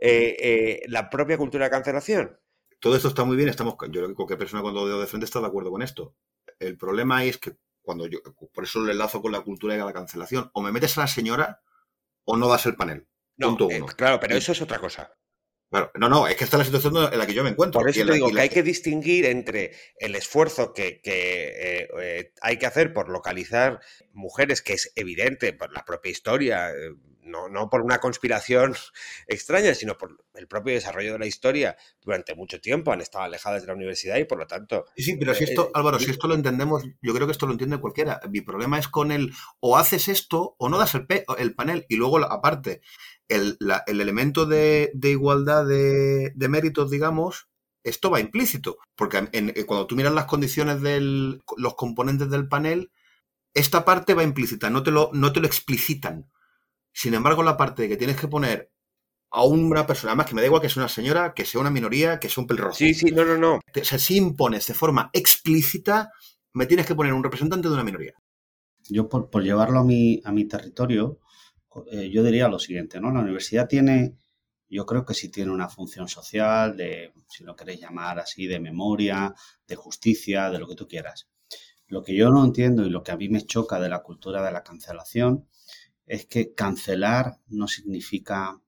[0.00, 2.38] eh, eh, la propia cultura de la cancelación
[2.78, 5.06] todo esto está muy bien, estamos, yo creo que cualquier persona cuando lo veo de
[5.06, 6.14] frente está de acuerdo con esto.
[6.58, 8.18] El problema es que cuando yo,
[8.52, 11.06] por eso lo enlazo con la cultura de la cancelación, o me metes a la
[11.06, 11.62] señora
[12.24, 13.06] o no das el panel.
[13.36, 15.12] No, eh, claro, pero eso es otra cosa.
[15.70, 17.80] no, no, es que esta es la situación en la que yo me encuentro.
[17.80, 22.58] Por eso te digo que hay que distinguir entre el esfuerzo que, eh, eh, hay
[22.58, 23.80] que hacer por localizar
[24.12, 26.72] mujeres, que es evidente por la propia historia,
[27.26, 28.74] no, no por una conspiración
[29.26, 33.62] extraña, sino por el propio desarrollo de la historia durante mucho tiempo han estado alejadas
[33.62, 34.86] de la universidad y por lo tanto...
[34.96, 37.46] Sí, sí, pero si esto, eh, Álvaro, si esto lo entendemos, yo creo que esto
[37.46, 38.20] lo entiende cualquiera.
[38.30, 41.06] Mi problema es con el o haces esto o no das el,
[41.38, 42.80] el panel y luego aparte
[43.28, 47.48] el, elemento de, igualdad de, méritos, digamos,
[47.82, 52.90] esto va implícito, porque eh, cuando tú miras las condiciones de los componentes del panel,
[53.54, 56.30] esta parte va implícita, no te, lo, no te lo explicitan.
[56.96, 58.72] Sin embargo, la parte de que tienes que poner
[59.30, 61.68] a una persona, además que me da igual que sea una señora, que sea una
[61.68, 62.72] minoría, que sea un pelirrojo.
[62.72, 63.56] Sí, sí, no, no, no.
[63.56, 66.10] O sea, si impones de forma explícita,
[66.54, 68.14] me tienes que poner un representante de una minoría.
[68.88, 71.20] Yo, por, llevarlo a mi, a mi territorio,
[71.92, 73.12] eh, yo diría lo siguiente, ¿no?
[73.12, 74.16] La universidad tiene,
[74.66, 78.58] yo creo que sí tiene una función social, de, si lo queréis llamar así, de
[78.58, 79.34] memoria,
[79.68, 81.28] de justicia, de lo que tú quieras.
[81.88, 84.42] Lo que yo no entiendo y lo que a mí me choca de la cultura
[84.42, 85.46] de la cancelación
[86.06, 88.60] es que cancelar no significa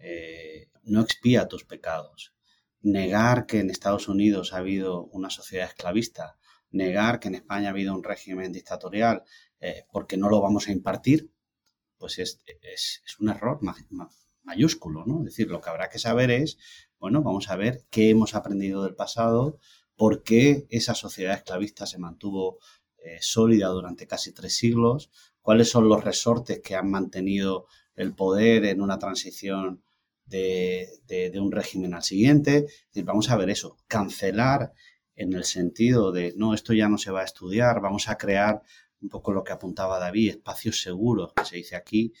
[0.00, 2.34] eh, no expía tus pecados.
[2.80, 6.38] Negar que en Estados Unidos ha habido una sociedad esclavista,
[6.70, 9.24] negar que en España ha habido un régimen dictatorial
[9.60, 11.30] eh, porque no lo vamos a impartir,
[11.98, 12.40] pues es,
[13.18, 13.60] un error
[14.42, 15.18] mayúsculo, ¿no?
[15.20, 16.58] Es decir, lo que habrá que saber es,
[16.98, 19.58] bueno, vamos a ver qué hemos aprendido del pasado,
[19.96, 22.58] por qué esa sociedad esclavista se mantuvo
[22.98, 25.10] eh, sólida durante casi tres siglos,
[25.42, 29.82] cuáles son los resortes que han mantenido el poder en una transición
[30.26, 32.66] de, un régimen al siguiente.
[33.04, 34.72] vamos a ver eso, cancelar
[35.16, 38.62] en el sentido de, no, esto ya no se va a estudiar, vamos a crear
[39.00, 42.12] un poco lo que apuntaba David, espacios seguros, que se dice aquí,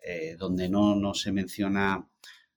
[0.00, 2.08] eh, donde no, no, se menciona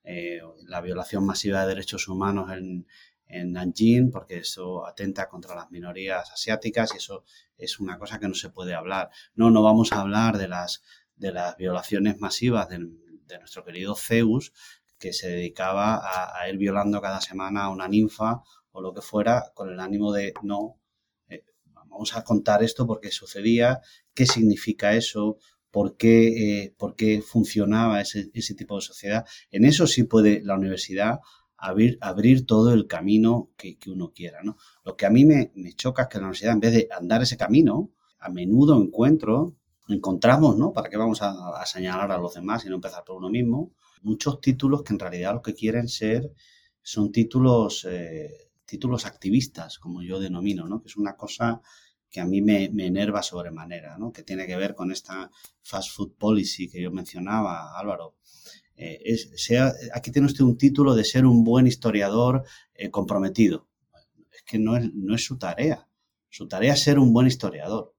[0.04, 2.86] eh, la violación masiva de derechos humanos en,
[3.28, 7.24] en Nanjing, porque eso atenta contra las minorías asiáticas y eso
[7.58, 9.10] es una cosa que no se puede hablar.
[9.36, 10.84] No, no vamos a hablar de las,
[11.16, 12.80] de las violaciones masivas de,
[13.40, 14.54] nuestro querido Zeus,
[14.98, 16.02] que se dedicaba
[16.40, 20.14] a, ir violando cada semana a una ninfa o lo que fuera con el ánimo
[20.14, 20.80] de no,
[21.28, 23.82] eh, vamos a contar esto porque sucedía,
[24.14, 25.38] qué significa eso,
[25.72, 29.26] por qué, eh, por qué funcionaba ese, ese, tipo de sociedad.
[29.52, 31.20] En eso sí puede la universidad
[31.58, 34.44] abrir, abrir todo el camino que, uno quiera.
[34.44, 34.58] ¿no?
[34.84, 37.22] Lo que a mí me, me, choca es que la universidad, en vez de andar
[37.22, 39.56] ese camino, a menudo encuentro,
[39.88, 40.74] encontramos, ¿no?
[40.74, 43.72] ¿Para qué vamos a, a señalar a los demás y no empezar por uno mismo?
[44.02, 46.32] muchos títulos que en realidad lo que quieren ser
[46.82, 50.82] son títulos, eh, títulos activistas, como yo denomino, ¿no?
[50.82, 51.62] que es una cosa
[52.10, 54.12] que a mí me, enerva sobremanera, ¿no?
[54.12, 55.30] que tiene que ver con esta
[55.62, 58.16] fast food policy que yo mencionaba, Álvaro.
[58.76, 59.52] Eh, es,
[59.94, 62.44] aquí tiene usted un título de ser un buen historiador
[62.74, 63.68] eh, comprometido.
[64.32, 65.88] Es que no es, no es su tarea.
[66.30, 67.96] Su tarea es ser un buen historiador.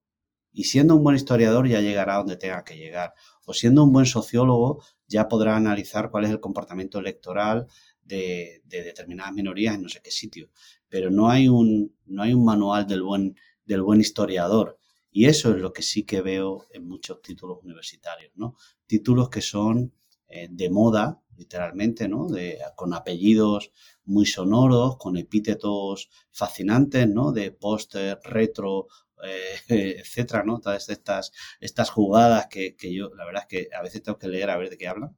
[0.52, 3.14] Y siendo un buen historiador ya llegará donde tenga que llegar.
[3.46, 7.66] O siendo un buen sociólogo ya podrá analizar cuál es el comportamiento electoral
[8.02, 10.50] de, determinadas minorías en no sé qué sitio.
[10.88, 13.36] Pero no hay un, no hay un manual del buen,
[13.68, 14.78] del buen historiador.
[15.10, 18.56] Y eso es lo que sí que veo en muchos títulos universitarios, ¿no?
[18.86, 19.92] Títulos que son
[20.28, 22.28] eh, de moda, literalmente, ¿no?
[22.28, 23.70] De, con apellidos
[24.04, 27.32] muy sonoros, con epítetos fascinantes, ¿no?
[27.32, 28.88] De póster retro
[29.22, 29.56] eh,
[30.00, 30.60] etcétera, ¿no?
[30.60, 34.50] Todas estas, estas jugadas que, yo, la verdad es que a veces tengo que leer
[34.50, 35.16] a ver de qué hablan,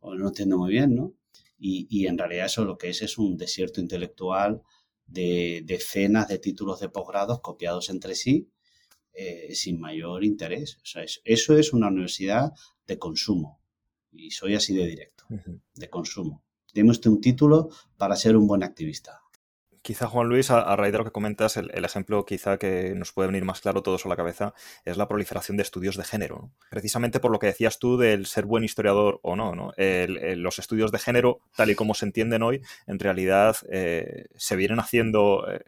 [0.00, 1.14] o no entiendo muy bien, ¿no?
[1.62, 4.62] Y, en realidad eso lo que es es un desierto intelectual
[5.10, 8.50] de decenas de títulos de posgrados copiados entre sí
[9.12, 10.78] eh, sin mayor interés.
[10.82, 12.52] O sea, eso es una universidad
[12.86, 13.60] de consumo.
[14.12, 15.24] Y soy así de directo,
[15.74, 16.44] de consumo.
[16.74, 19.19] Deme usted un título para ser un buen activista
[19.82, 23.28] quizá Juan Luis, a, raíz de lo que comentas, el, ejemplo quizá que nos puede
[23.28, 26.50] venir más claro todos a la cabeza es la proliferación de estudios de género.
[26.70, 29.54] Precisamente por lo que decías tú del ser buen historiador o no.
[29.54, 29.72] ¿no?
[29.76, 34.80] los estudios de género, tal y como se entienden hoy, en realidad eh, se vienen
[34.80, 35.60] haciendo eh,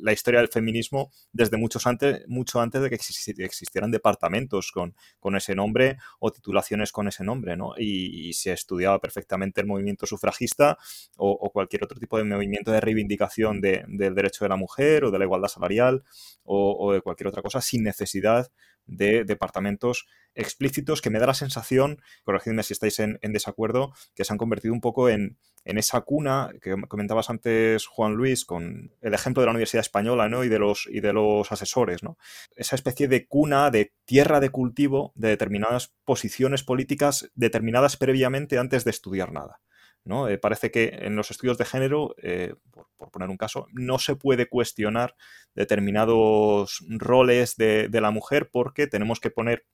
[0.00, 5.36] la historia del feminismo desde muchos antes, mucho antes de que existieran departamentos con, con,
[5.36, 7.56] ese nombre o titulaciones con ese nombre.
[7.56, 7.74] ¿no?
[7.78, 10.78] Y, se estudiaba perfectamente el movimiento sufragista
[11.16, 15.18] o cualquier otro tipo de movimiento de reivindicación del derecho de la mujer o de
[15.18, 16.04] la igualdad salarial
[16.44, 18.50] o, de cualquier otra cosa sin necesidad
[18.86, 24.32] de departamentos explícitos que me da la sensación, corregidme si estáis en, desacuerdo, que se
[24.32, 29.42] han convertido un poco en, esa cuna que comentabas antes, Juan Luis, con el ejemplo
[29.42, 30.42] de la Universidad Española ¿no?
[30.42, 32.02] y, de los, y de los asesores.
[32.02, 32.16] ¿no?
[32.56, 38.84] Esa especie de cuna, de tierra de cultivo de determinadas posiciones políticas determinadas previamente antes
[38.84, 39.60] de estudiar nada.
[40.04, 40.28] ¿no?
[40.28, 42.54] Eh, parece que en los estudios de género, eh,
[42.98, 45.14] por, poner un caso, no se puede cuestionar
[45.54, 49.64] determinados roles de, la mujer porque tenemos que poner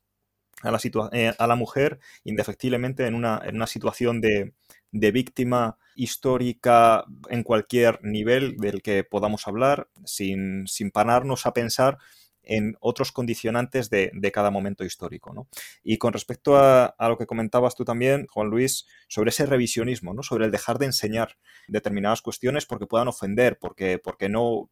[0.63, 0.79] a la,
[1.13, 4.55] eh, a la mujer indefectiblemente en una, en una situación de,
[4.93, 11.99] víctima histórica en cualquier nivel del que podamos hablar, sin, sin pararnos a pensar
[12.47, 15.33] en otros condicionantes de, cada momento histórico.
[15.33, 15.49] ¿no?
[15.83, 20.23] Y con respecto a, lo que comentabas tú también, Juan Luis, sobre ese revisionismo, ¿no?
[20.23, 21.37] sobre el dejar de enseñar
[21.69, 24.71] determinadas cuestiones porque puedan ofender, porque, porque no,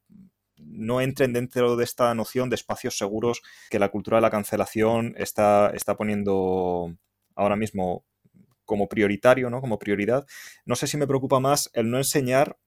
[0.57, 5.15] no entren dentro de esta noción de espacios seguros que la cultura de la cancelación
[5.17, 6.97] está, está poniendo
[7.35, 8.05] ahora mismo
[8.65, 9.61] como prioritario, ¿no?
[9.61, 10.27] Como prioridad.
[10.65, 12.59] No sé si me preocupa más el no enseñar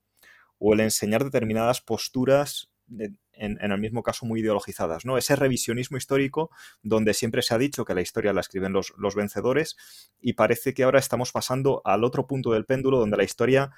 [0.60, 5.17] o el enseñar determinadas posturas en, el mismo caso muy ideologizadas, ¿no?
[5.17, 6.51] Ese revisionismo histórico
[6.83, 9.75] donde siempre se ha dicho que la historia la escriben los, los vencedores
[10.21, 13.71] y parece que ahora estamos pasando al otro punto del péndulo donde la historia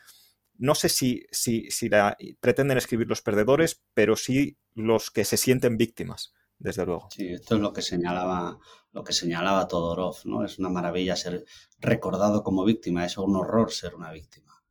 [0.58, 5.38] no sé si, si, si la pretenden escribir los perdedores, pero sí los que se
[5.38, 7.10] sienten víctimas, desde luego.
[7.12, 8.58] Sí, esto es lo que señalaba,
[8.92, 10.44] lo que señalaba Todorov, ¿no?
[10.44, 11.46] Es una maravilla ser
[11.80, 14.64] recordado como víctima, es un horror ser una víctima.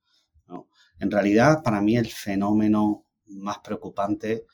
[0.46, 0.68] ¿no?
[0.98, 4.46] En realidad, para mí el fenómeno más preocupante,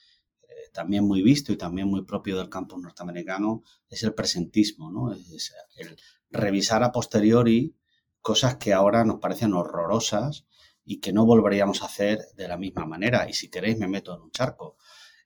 [0.42, 5.12] eh, también muy visto y también muy propio del campo norteamericano, es el presentismo, ¿no?
[5.12, 5.96] Es el
[6.30, 7.76] revisar a posteriori
[8.20, 10.46] cosas que ahora nos parecen horrorosas
[10.84, 13.28] y que no volveríamos a hacer de la misma manera.
[13.28, 14.76] Y si queréis, me meto en un charco.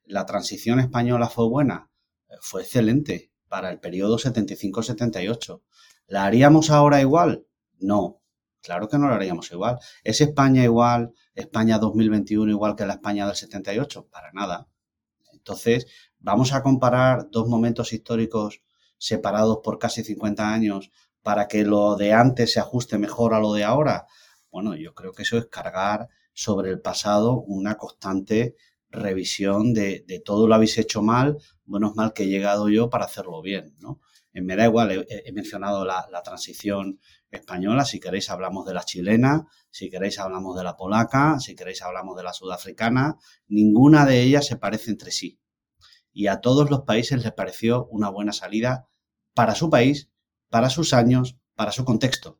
[0.04, 1.90] La transición española fue buena,
[2.28, 5.62] eh, fue excelente para el periodo 75-78.
[6.06, 7.46] ¿La haríamos ahora igual?
[7.78, 8.22] No,
[8.66, 9.78] claro que no la haríamos igual.
[10.02, 14.08] ¿Es España igual, España 2021 igual que la España del 78?
[14.10, 14.66] Para nada.
[15.32, 15.86] Entonces,
[16.18, 18.62] vamos a comparar dos momentos históricos
[18.98, 20.90] separados por casi 50 años
[21.22, 24.06] para que lo de antes se ajuste mejor a lo de ahora.
[24.50, 28.56] Bueno, yo creo que eso es cargar sobre el pasado una constante
[28.90, 33.04] revisión de, todo lo habéis hecho mal, bueno, es mal que he llegado yo para
[33.04, 34.00] hacerlo bien, ¿no?
[34.36, 39.46] Eh, me da igual, he, mencionado la, transición española, si queréis hablamos de la chilena,
[39.70, 43.16] si queréis hablamos de la polaca, si queréis hablamos de la sudafricana,
[43.48, 45.40] ninguna de ellas se parece entre sí.
[46.12, 48.90] Y a todos los países les pareció una buena salida
[49.32, 50.10] para su país,
[50.50, 52.38] para sus años, para su contexto.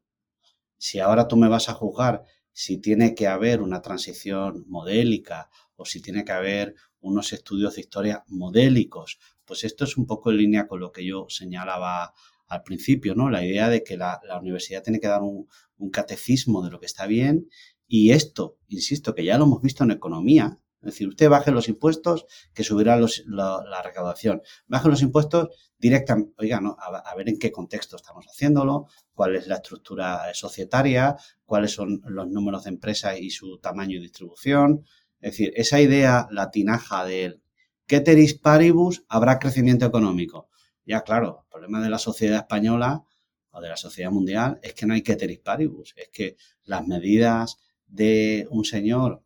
[0.76, 5.86] Si ahora tú me vas a juzgar si tiene que haber una transición modélica o
[5.86, 10.38] si tiene que haber unos estudios de historia modélicos, pues esto es un poco en
[10.38, 12.12] línea con lo que yo señalaba
[12.48, 13.30] al principio, ¿no?
[13.30, 15.48] La idea de que la, universidad tiene que dar un,
[15.92, 17.48] catecismo de lo que está bien
[17.86, 21.68] y esto, insisto, que ya lo hemos visto en economía, es decir, usted baje los
[21.68, 24.42] impuestos, que subirá la, recaudación.
[24.68, 26.76] Baje los impuestos directamente, oiga, ¿no?
[26.78, 32.28] a, ver en qué contexto estamos haciéndolo, cuál es la estructura societaria, cuáles son los
[32.28, 34.84] números de empresas y su tamaño y distribución.
[35.20, 37.42] Es decir, esa idea latinaja del
[37.88, 40.48] ceteris paribus habrá crecimiento económico.
[40.84, 43.04] Ya, claro, el problema de la sociedad española
[43.50, 45.94] o de la sociedad mundial es que no hay ceteris paribus.
[45.96, 49.22] Es que las medidas de un señor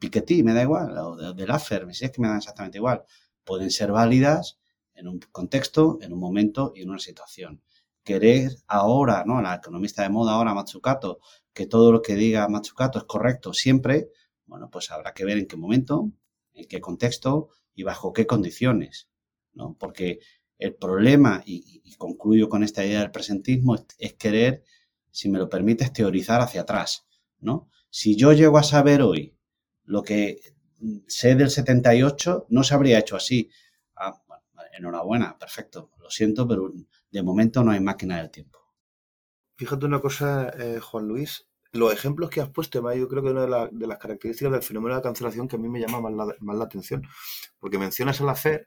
[0.00, 3.04] Piketty, me da igual, o de, de Laffer, si es que me dan exactamente igual,
[3.44, 4.58] pueden ser válidas
[4.94, 7.62] en un contexto, en un momento y en una situación.
[8.02, 9.42] Querer ahora, ¿no?
[9.42, 11.20] La economista de moda ahora, Matsukato,
[11.52, 14.08] que todo lo que diga Matsukato es correcto siempre,
[14.46, 16.10] bueno, pues habrá que ver en qué momento,
[16.54, 19.08] en qué contexto y bajo qué condiciones,
[19.52, 19.76] ¿no?
[19.78, 20.18] Porque
[20.58, 24.64] el problema, y, concluyo con esta idea del presentismo, es, es, querer,
[25.12, 27.06] si me lo permites, teorizar hacia atrás,
[27.38, 27.70] ¿no?
[27.88, 29.36] Si yo llego a saber hoy
[29.84, 30.40] lo que
[31.06, 33.48] sé del 78 no se habría hecho así.
[33.94, 34.42] Ah, bueno,
[34.76, 35.92] enhorabuena, perfecto.
[35.98, 36.72] Lo siento, pero
[37.12, 38.58] de momento no hay máquina del tiempo.
[39.56, 41.47] Fíjate una cosa, eh, Juan Luis.
[41.72, 45.00] Los ejemplos que has puesto, yo creo que una de, las características del fenómeno de
[45.00, 47.02] la cancelación que a mí me llama más la, más la atención.
[47.58, 48.62] Porque mencionas a la FED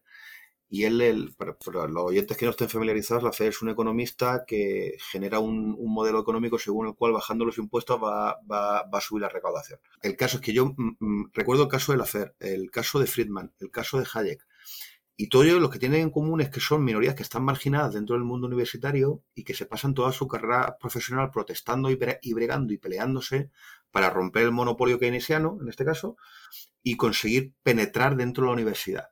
[0.73, 1.57] y él, el, para,
[1.89, 6.21] los oyentes que no estén familiarizados, la FED es un economista que genera un, modelo
[6.21, 9.81] económico según el cual bajando los impuestos va, a subir la recaudación.
[10.01, 12.99] El caso es que yo mm, mm, recuerdo el caso de la FED, el caso
[12.99, 14.47] de Friedman, el caso de Hayek.
[15.17, 17.93] Y todo ello lo que tienen en común es que son minorías que están marginadas
[17.93, 22.73] dentro del mundo universitario y que se pasan toda su carrera profesional protestando y, bregando
[22.73, 23.51] y peleándose
[23.91, 26.17] para romper el monopolio keynesiano, en este caso,
[26.81, 29.09] y conseguir penetrar dentro de la universidad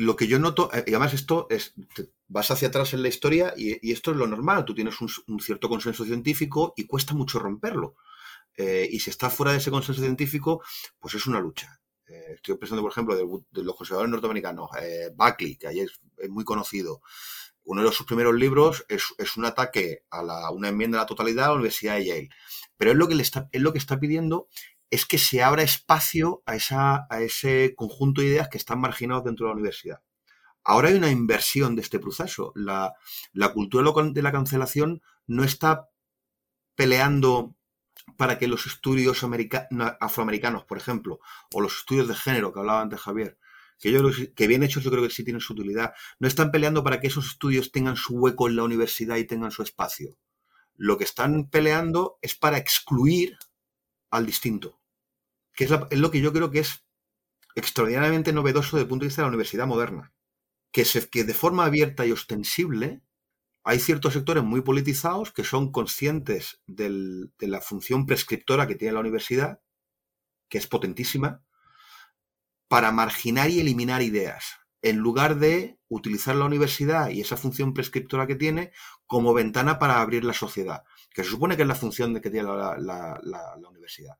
[0.00, 1.74] lo que yo noto, eh, y además esto es,
[2.28, 5.68] vas hacia atrás en la historia y, esto es lo normal, tú tienes un, cierto
[5.68, 7.96] consenso científico y cuesta mucho romperlo.
[8.56, 10.62] Eh, y si estás fuera de ese consenso científico,
[11.00, 11.80] pues es una lucha.
[12.08, 14.70] Eh, estoy pensando, por ejemplo, de, los conservadores norteamericanos,
[15.14, 17.00] Buckley, que ahí es, muy conocido.
[17.64, 21.46] Uno de sus primeros libros es, un ataque a la, una enmienda a la totalidad
[21.46, 22.28] a la Universidad de Yale.
[22.78, 23.14] Pero es lo que,
[23.78, 24.48] está, pidiendo
[24.88, 26.56] es que se abra espacio a,
[27.20, 30.00] ese conjunto de ideas que están marginados dentro de la universidad.
[30.64, 32.52] Ahora hay una inversión de este proceso.
[32.54, 32.94] La,
[33.52, 35.88] cultura de la cancelación no está
[36.74, 37.54] peleando
[38.16, 39.24] para que los estudios
[40.00, 41.20] afroamericanos, por ejemplo,
[41.52, 43.38] o los estudios de género que hablaba antes Javier,
[43.78, 44.02] que yo
[44.34, 45.94] que bien hechos yo creo que sí tienen su utilidad.
[46.18, 49.50] No están peleando para que esos estudios tengan su hueco en la universidad y tengan
[49.50, 50.16] su espacio.
[50.74, 53.36] Lo que están peleando es para excluir
[54.10, 54.80] al distinto,
[55.54, 56.84] que es, lo que yo creo que es
[57.54, 60.12] extraordinariamente novedoso desde el punto de vista de la universidad moderna.
[60.70, 63.02] Que, se, que de forma abierta y ostensible
[63.64, 69.00] hay ciertos sectores muy politizados que son conscientes de la función prescriptora que tiene la
[69.00, 69.60] universidad,
[70.48, 71.42] que es potentísima,
[72.68, 78.26] para marginar y eliminar ideas, en lugar de utilizar la universidad y esa función prescriptora
[78.26, 78.72] que tiene
[79.06, 82.48] como ventana para abrir la sociedad, que se supone que es la función que tiene
[82.48, 84.18] la, universidad.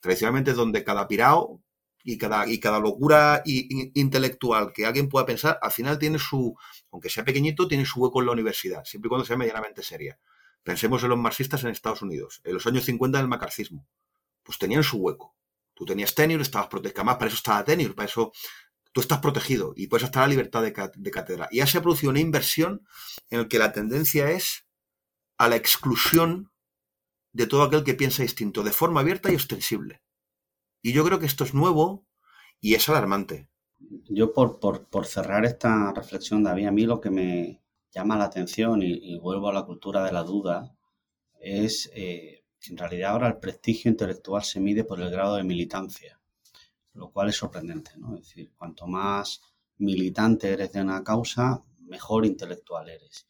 [0.00, 1.62] Tradicionalmente es donde cada pirao
[2.04, 6.56] y cada, y cada locura intelectual que alguien pueda pensar, al final tiene su,
[6.90, 10.18] aunque sea pequeñito, tiene su hueco en la universidad, siempre y cuando sea medianamente seria.
[10.62, 13.88] Pensemos en los marxistas en Estados Unidos, en los años 50 del macarcismo.
[14.42, 15.36] Pues tenían su hueco.
[15.74, 17.04] Tú tenías tenure, estabas protegido.
[17.04, 18.32] Más para eso estaba tenure, para eso
[18.92, 21.48] tú estás protegido y puedes estar la libertad de, de cátedra.
[21.50, 22.86] Y ya se ha producido una inversión
[23.30, 24.66] en la que la tendencia es
[25.38, 26.52] a la exclusión
[27.32, 30.01] de todo aquel que piensa distinto, de forma abierta y ostensible.
[30.82, 32.04] Y yo creo que esto es nuevo
[32.60, 33.48] y es alarmante.
[34.08, 37.62] Yo por, por, cerrar esta reflexión, David, a mí lo que me
[37.92, 40.74] llama la atención y, vuelvo a la cultura de la duda
[41.40, 45.44] es eh, que en realidad ahora el prestigio intelectual se mide por el grado de
[45.44, 46.20] militancia,
[46.94, 48.14] lo cual es sorprendente, ¿no?
[48.16, 49.40] Es decir, cuanto más
[49.78, 53.26] militante eres de una causa, mejor intelectual eres.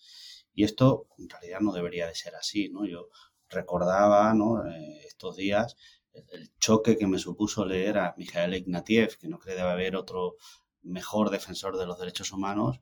[0.54, 2.86] Y esto en realidad no debería de ser así, ¿no?
[2.86, 3.08] Yo
[3.48, 4.34] recordaba.
[4.68, 5.76] Eh, estos días
[6.12, 10.36] el choque que me supuso leer a Mikhail Ignatieff, que no cree debe haber otro
[10.82, 12.80] mejor defensor de los derechos humanos,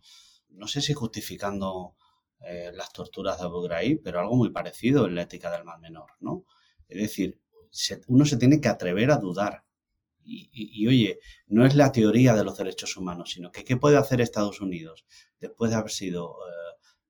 [0.49, 1.97] no sé si justificando
[2.41, 5.81] eh, las torturas de Abu Ghraib, pero algo muy parecido en la ética del mal
[5.81, 6.45] menor, ¿no?
[6.89, 7.41] Es decir,
[8.09, 9.65] uno se tiene que atrever a dudar.
[10.23, 11.19] Y, oye,
[11.49, 15.05] no es la teoría de los derechos humanos, sino que qué puede hacer Estados Unidos
[15.41, 16.37] después de haber sido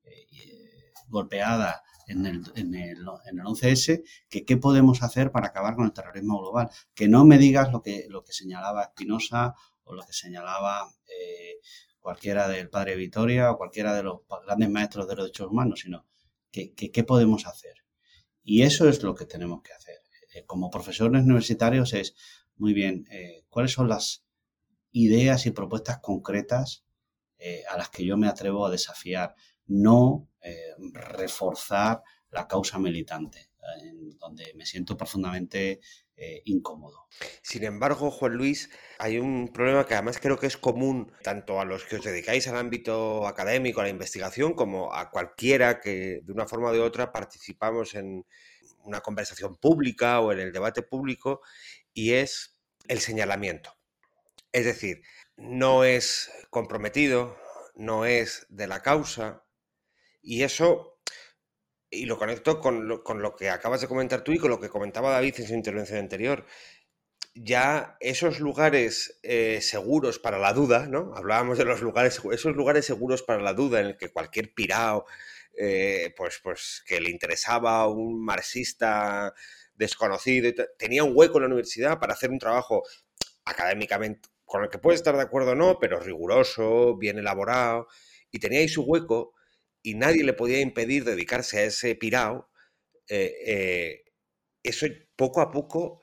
[0.04, 5.48] eh, eh, golpeada en el, en el, en el 11S, que qué podemos hacer para
[5.48, 6.68] acabar con el terrorismo global.
[6.94, 9.54] Que no me digas lo que, lo que señalaba Espinosa
[9.84, 11.58] o lo que señalaba eh,
[12.00, 16.06] cualquiera del padre Vitoria o cualquiera de los grandes maestros de los derechos humanos, sino
[16.50, 17.76] que, qué podemos hacer.
[18.42, 19.98] Y eso es lo que tenemos que hacer.
[20.34, 22.14] Eh, como profesores universitarios es,
[22.56, 24.24] muy bien, eh, ¿cuáles son las
[24.92, 26.84] ideas y propuestas concretas
[27.70, 29.34] a las que yo me atrevo a desafiar?
[29.70, 33.50] No eh, reforzar la causa militante,
[33.82, 35.80] en donde me siento profundamente
[36.16, 37.06] eh, incómodo.
[37.42, 38.68] Sin embargo, Juan Luis,
[38.98, 42.48] hay un problema que además creo que es común tanto a los que os dedicáis
[42.48, 46.80] al ámbito académico, a la investigación, como a cualquiera que de una forma o de
[46.80, 48.26] otra participamos en
[48.84, 51.42] una conversación pública o en el debate público,
[51.92, 53.76] y es el señalamiento.
[54.52, 55.02] Es decir,
[55.36, 57.36] no es comprometido,
[57.76, 59.44] no es de la causa,
[60.22, 61.00] y eso,
[61.90, 64.60] y lo conecto con lo, con lo, que acabas de comentar tú y con lo
[64.60, 66.46] que comentaba David en su intervención anterior.
[67.34, 71.12] Ya esos lugares eh, seguros para la duda, ¿no?
[71.14, 75.06] Hablábamos de los lugares, esos lugares seguros para la duda en el que cualquier pirao,
[75.56, 79.32] eh, pues, pues que le interesaba un marxista
[79.74, 82.82] desconocido, tenía un hueco en la universidad para hacer un trabajo
[83.44, 87.86] académicamente con el que puede estar de acuerdo o no, pero riguroso, bien elaborado,
[88.32, 89.32] y tenía ahí su hueco,
[89.82, 92.50] y nadie le podía impedir dedicarse a ese pirao,
[93.08, 94.04] eh, eh,
[94.62, 96.00] eso poco a poco,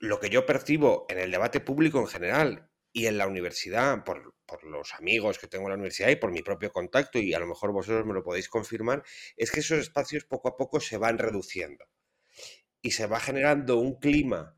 [0.00, 4.34] lo que yo percibo en el debate público en general y en la universidad, por,
[4.62, 7.46] los amigos que tengo en la universidad y por mi propio contacto, y a lo
[7.46, 9.02] mejor vosotros me lo podéis confirmar,
[9.36, 11.84] es que esos espacios poco a poco se van reduciendo
[12.82, 14.56] y se va generando un clima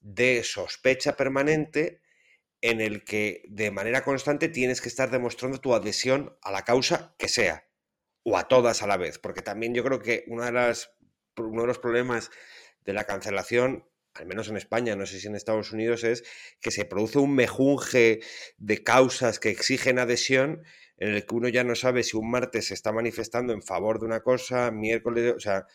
[0.00, 2.00] de sospecha permanente
[2.60, 7.14] en el que de manera constante tienes que estar demostrando tu adhesión a la causa
[7.18, 7.66] que sea
[8.24, 10.90] o a todas a la vez, porque también yo creo que una de las,
[11.36, 12.30] uno de los problemas
[12.84, 16.24] de la cancelación, al menos en España, no sé si en Estados Unidos, es
[16.60, 18.20] que se produce un mejunje
[18.56, 20.62] de causas que exigen adhesión
[20.96, 23.98] en el que uno ya no sabe si un martes se está manifestando en favor
[23.98, 25.66] de una cosa, miércoles, o sea,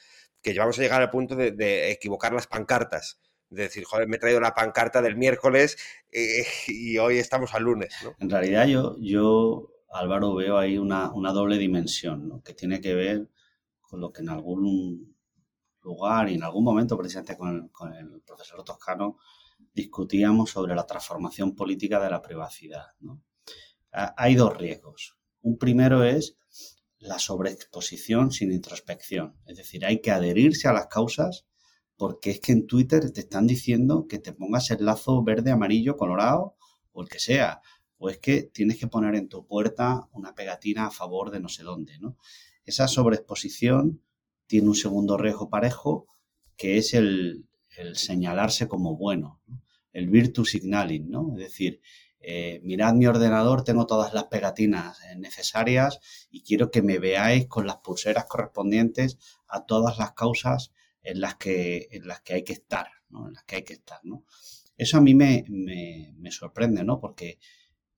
[0.42, 3.20] que vamos a llegar al punto de, equivocar las pancartas.
[3.50, 5.78] De decir, joder, me he traído la pancarta del miércoles
[6.12, 7.94] eh, y hoy estamos al lunes.
[8.20, 13.30] En realidad yo, yo Álvaro, veo ahí una, doble dimensión, que tiene que ver
[13.82, 15.16] con lo que en algún
[15.82, 19.18] lugar y en algún momento, precisamente con el, profesor Toscano,
[19.74, 22.86] discutíamos sobre la transformación política de la privacidad.
[23.92, 25.18] Hay dos riesgos.
[25.42, 26.38] Un primero es
[27.00, 29.38] la sobreexposición sin introspección.
[29.46, 31.46] Es decir, hay que adherirse a las causas
[31.96, 35.98] porque es que en Twitter te están diciendo que te pongas el lazo verde, amarillo,
[35.98, 36.56] colorado
[36.92, 37.62] o el que sea
[38.00, 41.50] o es que tienes que poner en tu puerta una pegatina a favor de no
[41.50, 42.18] sé dónde, ¿no?
[42.66, 44.02] Esa sobreexposición
[44.48, 46.08] tiene un segundo riesgo parejo,
[46.58, 47.46] que es el,
[47.94, 49.42] señalarse como bueno,
[49.94, 51.34] el virtus signaling, ¿no?
[51.34, 51.82] Es decir,
[52.22, 57.68] eh, mirad mi ordenador, tengo todas las pegatinas necesarias y quiero que me veáis con
[57.68, 62.54] las pulseras correspondientes a todas las causas en las que, en las que hay que
[62.54, 63.28] estar, ¿no?
[63.28, 64.26] En las que hay que estar, ¿no?
[64.78, 67.00] Eso a mí me, me, sorprende, ¿no?
[67.00, 67.40] Porque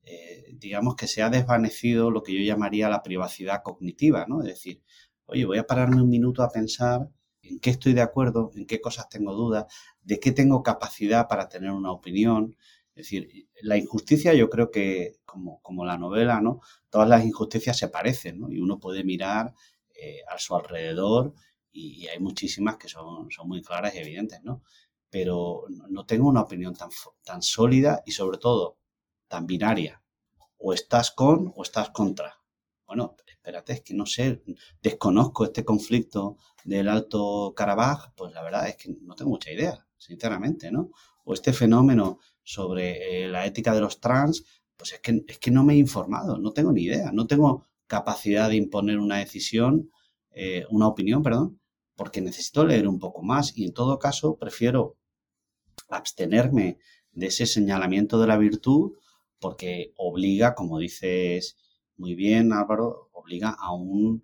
[0.04, 4.42] eh, digamos que se ha desvanecido lo que yo llamaría la privacidad cognitiva, ¿no?
[4.42, 4.82] Es decir,
[5.26, 7.10] oye, voy a pararme un minuto a pensar
[7.44, 9.66] en qué estoy de acuerdo, en qué cosas tengo dudas,
[10.02, 12.56] de qué tengo capacidad para tener una opinión,
[12.96, 16.60] es decir, la injusticia yo creo que, como, como la novela, ¿no?
[16.90, 18.52] Todas las injusticias se parecen, ¿no?
[18.52, 19.54] Y uno puede mirar
[19.96, 21.34] eh, a su alrededor
[21.72, 24.64] y, hay muchísimas que son, son muy claras y evidentes, ¿no?
[25.10, 26.90] Pero no tengo una opinión tan,
[27.24, 28.78] tan sólida y sobre todo
[29.32, 30.04] tan binaria.
[30.58, 32.30] O estás con o estás contra.
[32.86, 34.44] Bueno, espérate, es que no sé,
[34.82, 39.88] desconozco este conflicto del Alto Karabaj, pues la verdad es que no tengo mucha idea,
[39.98, 40.92] sinceramente, ¿no?
[41.24, 44.44] O este fenómeno sobre eh, la ética de los trans,
[44.76, 47.66] pues es que, es que no me he informado, no tengo ni idea, no tengo
[47.88, 49.92] capacidad de imponer una decisión,
[50.32, 51.62] eh, una opinión, perdón,
[51.96, 54.98] porque necesito leer un poco más y en todo caso prefiero
[55.88, 56.80] abstenerme
[57.14, 58.94] de ese señalamiento de la virtud
[59.42, 61.58] porque obliga, como dices
[61.98, 64.24] muy bien Álvaro, obliga a un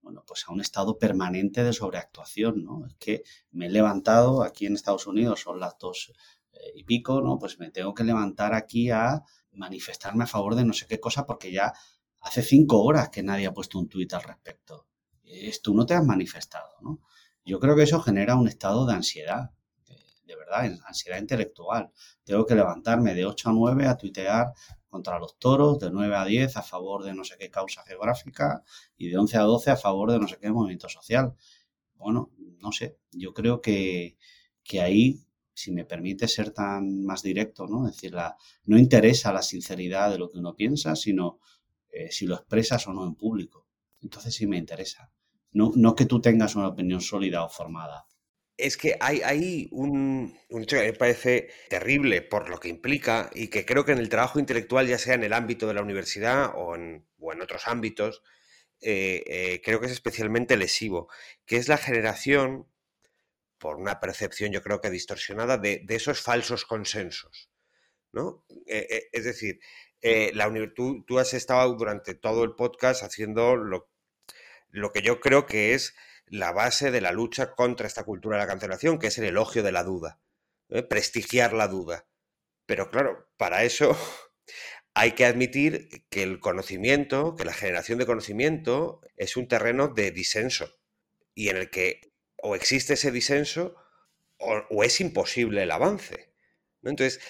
[0.00, 2.86] bueno, pues a un estado permanente de sobreactuación, ¿no?
[2.86, 6.12] Es que me he levantado aquí en Estados Unidos, son las dos
[6.52, 7.38] eh, y pico, ¿no?
[7.38, 11.24] Pues me tengo que levantar aquí a manifestarme a favor de no sé qué cosa
[11.24, 11.72] porque ya
[12.20, 14.88] hace cinco horas que nadie ha puesto un tuit al respecto.
[15.22, 17.00] Es, tú no te has manifestado, ¿no?
[17.44, 19.50] Yo creo que eso genera un estado de ansiedad,
[20.32, 21.90] de, verdad, ansiedad intelectual.
[22.24, 24.52] Tengo que levantarme de 8 a 9 a tuitear
[24.88, 28.62] contra los toros, de 9 a 10 a favor de no sé qué causa geográfica
[28.96, 31.34] y de 11 a 12 a favor de no sé qué movimiento social.
[31.94, 34.16] Bueno, no sé, yo creo que,
[34.62, 35.24] que ahí
[35.54, 37.86] si me permite ser tan más directo, ¿no?
[37.86, 38.14] Es decir,
[38.64, 41.40] no interesa la sinceridad de lo que uno piensa, sino
[41.90, 43.66] eh, si lo expresas o no en público.
[44.00, 45.12] Entonces sí me interesa.
[45.52, 48.06] No, no que tú tengas una opinión sólida o formada.
[48.56, 53.48] Es que hay, hay un, hecho que me parece terrible por lo que implica y
[53.48, 56.52] que creo que en el trabajo intelectual, ya sea en el ámbito de la universidad
[56.54, 58.22] o en, otros ámbitos,
[58.80, 61.08] eh, eh, creo que es especialmente lesivo,
[61.46, 62.68] que es la generación
[63.58, 67.50] por una percepción yo creo que distorsionada de, esos falsos consensos.
[68.12, 68.44] ¿no?
[68.66, 69.60] Eh, es decir,
[70.34, 73.88] la tú, tú, has estado durante todo el podcast haciendo lo,
[74.70, 75.94] lo, que yo creo que es
[76.32, 79.62] la base de la lucha contra esta cultura de la cancelación, que es el elogio
[79.62, 80.18] de la duda,
[80.88, 82.06] prestigiar la duda.
[82.64, 83.94] Pero claro, para eso
[84.94, 90.10] hay que admitir que el conocimiento, que la generación de conocimiento es un terreno de
[90.10, 90.74] disenso
[91.34, 92.00] y en el que
[92.38, 93.76] o existe ese disenso
[94.38, 96.32] o, es imposible el avance.
[96.82, 97.20] Entonces,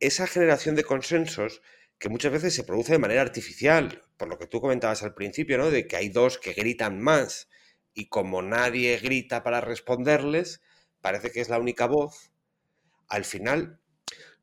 [0.00, 1.60] esa generación de consensos
[1.98, 5.58] que muchas veces se produce de manera artificial, por lo que tú comentabas al principio,
[5.58, 5.70] ¿no?
[5.70, 7.50] De que hay dos que gritan más
[7.98, 10.62] y como nadie grita para responderles,
[11.00, 12.30] parece que es la única voz,
[13.08, 13.80] al final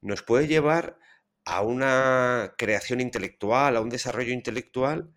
[0.01, 0.99] nos puede llevar
[1.45, 5.13] a una creación intelectual, a un desarrollo intelectual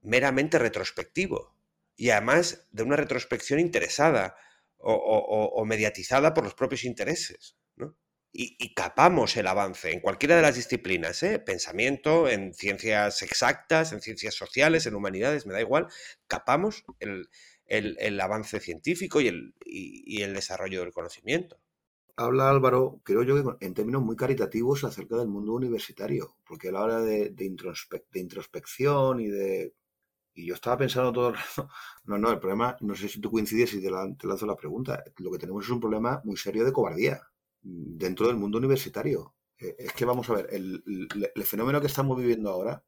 [0.00, 1.54] meramente retrospectivo
[1.96, 4.36] y además de una retrospección interesada
[4.78, 7.58] o, mediatizada por los propios intereses.
[8.32, 11.40] Y, capamos el avance en cualquiera de las disciplinas, ¿eh?
[11.40, 15.88] pensamiento, en ciencias exactas, en ciencias sociales, en humanidades, me da igual,
[16.28, 17.28] capamos el,
[18.20, 21.60] avance científico y el, el desarrollo del conocimiento
[22.16, 26.72] habla Álvaro, creo yo que en términos muy caritativos acerca del mundo universitario, porque a
[26.72, 27.44] la hora de, de,
[28.14, 29.74] introspección y de
[30.34, 31.68] y yo estaba pensando todo el rato,
[32.04, 35.30] no, no, el problema, no sé si tú coincides y te, lanzo la pregunta, lo
[35.30, 37.22] que tenemos es un problema muy serio de cobardía
[37.62, 39.34] dentro del mundo universitario.
[39.58, 40.82] Eh, es que vamos a ver, el,
[41.44, 42.84] fenómeno que estamos viviendo ahora,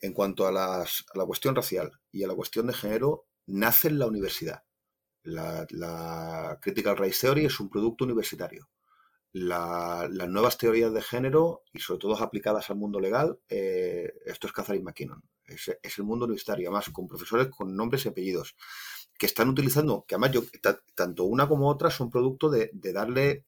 [0.00, 3.88] en cuanto a, las, a, la cuestión racial y a la cuestión de género, nace
[3.88, 4.64] en la universidad.
[5.22, 8.70] La, la Critical Race Theory es un producto universitario
[9.32, 14.52] las nuevas teorías de género y sobre todo aplicadas al mundo legal, eh, esto es
[14.52, 15.22] Catherine McKinnon.
[15.44, 18.56] Es, el mundo universitario, además con profesores con nombres y apellidos,
[19.18, 20.32] que están utilizando, que además
[20.94, 23.46] tanto una como otra son producto de, darle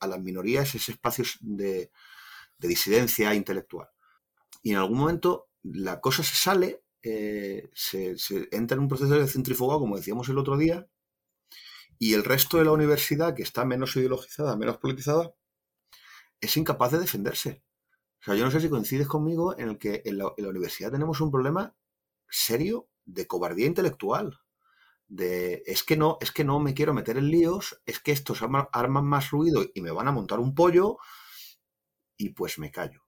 [0.00, 1.90] a las minorías ese espacio de,
[2.58, 3.88] disidencia intelectual.
[4.62, 8.16] Y en algún momento la cosa se sale, eh, se,
[8.50, 10.88] entra en un proceso de centrifugado, como decíamos el otro día,
[11.98, 15.34] y el resto de la universidad, que está menos ideologizada, menos politizada,
[16.40, 17.62] es incapaz de defenderse.
[18.20, 21.20] O sea, yo no sé si coincides conmigo en el que en la, universidad tenemos
[21.20, 21.76] un problema
[22.28, 24.40] serio de cobardía intelectual.
[25.06, 28.40] De es que no, es que no me quiero meter en líos, es que estos
[28.42, 30.96] arman más ruido y me van a montar un pollo,
[32.16, 33.03] y pues me callo.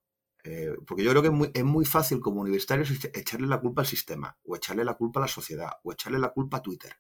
[0.49, 3.83] Eh, porque yo creo que es muy, es muy fácil como universitarios echarle la culpa
[3.83, 6.97] al sistema, o echarle la culpa a la sociedad, o echarle la culpa a Twitter.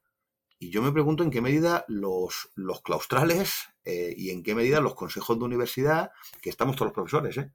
[0.59, 4.81] Y yo me pregunto en qué medida los, los claustrales eh, y en qué medida
[4.81, 6.11] los consejos de universidad,
[6.43, 7.53] que estamos todos los profesores, ¿eh?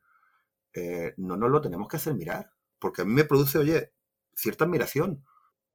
[0.73, 2.53] eh, no nos lo tenemos que hacer mirar.
[2.79, 3.91] Porque a mí me produce, oye,
[4.33, 5.25] cierta admiración.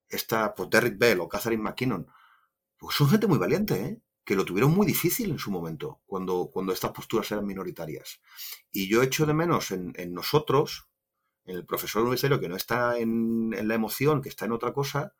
[0.08, 2.06] Esta, pues Derrick Bell o Catherine McKinnon,
[2.78, 4.00] pues son gente muy valiente.
[4.26, 8.20] Que lo tuvieron muy difícil en su momento, cuando, cuando estas posturas eran minoritarias.
[8.72, 10.88] Y yo echo de menos en, nosotros,
[11.44, 14.72] en el profesor universitario que no está en, en, la emoción, que está en otra
[14.72, 15.14] cosa,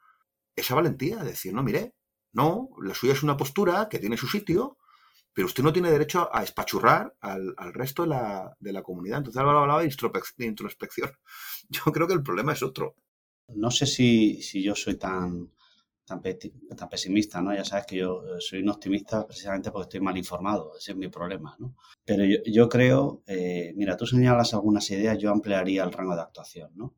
[0.57, 1.95] esa valentía de decir, no, mire,
[2.33, 4.77] no, la suya es una postura que tiene su sitio,
[5.33, 9.19] pero usted no tiene derecho a espachurrar al, resto de la, de la, comunidad.
[9.19, 11.13] Entonces Álvaro hablaba de introspección.
[11.69, 12.97] Yo creo que el problema es otro.
[13.55, 15.53] No sé si, si yo soy tan,
[16.07, 17.55] tan, pesimista, ¿no?
[17.55, 20.97] Ya sabes que yo eh, soy un optimista precisamente porque estoy mal informado, ese es
[20.97, 21.75] mi problema, ¿no?
[22.05, 26.71] Pero yo, creo, eh, mira, tú señalas algunas ideas, yo ampliaría el rango de actuación,
[26.77, 26.95] ¿no?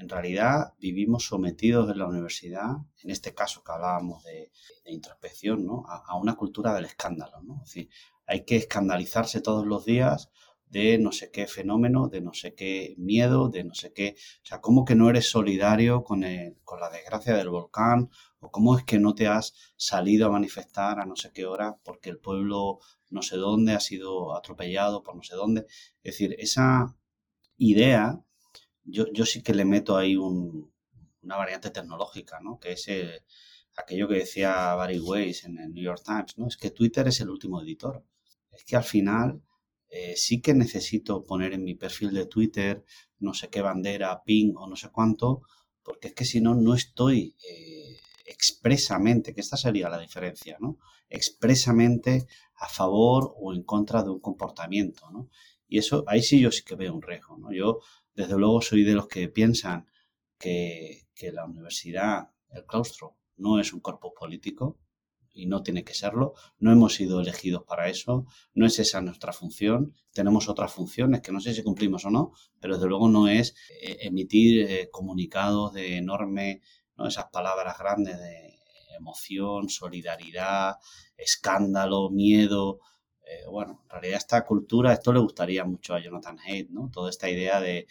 [0.00, 2.70] En realidad vivimos sometidos en la universidad,
[3.02, 4.50] en este caso que hablábamos de,
[4.86, 5.84] introspección, ¿no?
[5.86, 7.42] a, una cultura del escándalo.
[7.42, 7.56] ¿no?
[7.62, 7.90] Es decir,
[8.26, 10.30] hay que escandalizarse todos los días
[10.70, 14.14] de no sé qué fenómeno, de no sé qué miedo, de no sé qué.
[14.42, 16.22] O sea, ¿cómo que no eres solidario con,
[16.64, 18.10] con la desgracia del volcán?
[18.38, 21.76] ¿O cómo es que no te has salido a manifestar a no sé qué hora
[21.84, 22.78] porque el pueblo
[23.10, 25.66] no sé dónde ha sido atropellado por no sé dónde?
[26.02, 26.96] Es decir, esa
[27.58, 28.22] idea
[28.84, 32.58] yo, yo sí que le meto ahí una variante tecnológica, ¿no?
[32.58, 32.88] Que es
[33.76, 36.46] aquello que decía Barry Weiss en el New York Times, ¿no?
[36.48, 38.04] Es que Twitter es el último editor.
[38.50, 39.42] Es que al final
[39.90, 42.84] eh, sí que necesito poner en mi perfil de Twitter
[43.20, 45.42] no sé qué bandera, ping o no sé cuánto,
[45.82, 50.78] porque es que si no, no estoy eh, expresamente, que esta sería la diferencia, ¿no?
[51.08, 55.28] Expresamente a favor o en contra de un comportamiento, ¿no?
[55.68, 57.52] Y eso, ahí sí yo sí que veo un riesgo, ¿no?
[57.52, 57.80] Yo
[58.14, 59.86] desde luego soy de los que piensan
[60.38, 64.78] que, la universidad, el claustro, no es un cuerpo político
[65.32, 66.34] y no tiene que serlo.
[66.58, 69.94] No hemos sido elegidos para eso, no es esa nuestra función.
[70.12, 73.54] Tenemos otras funciones que no sé si cumplimos o no, pero desde luego no es
[73.82, 76.62] eh, emitir eh, comunicados de enorme,
[76.96, 77.06] ¿no?
[77.06, 78.60] esas palabras grandes de
[79.00, 80.76] emoción, solidaridad,
[81.16, 82.80] escándalo, miedo.
[83.24, 86.90] Eh, bueno, en realidad esta cultura, esto le gustaría mucho a Jonathan Haidt, ¿no?
[86.90, 87.86] Toda esta idea de,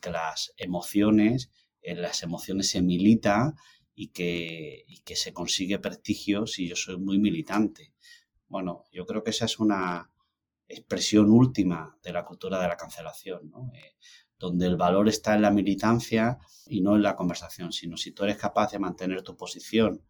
[0.00, 1.50] que las emociones,
[1.82, 3.54] en las emociones se milita
[3.94, 7.92] y que, que se consigue prestigio si yo soy muy militante.
[8.48, 10.10] Bueno, yo creo que esa es una
[10.68, 13.70] expresión última de la cultura de la cancelación, ¿no?
[13.74, 13.96] Eh,
[14.38, 18.24] donde el valor está en la militancia y no en la conversación, sino si tú
[18.24, 20.02] eres capaz de mantener tu posición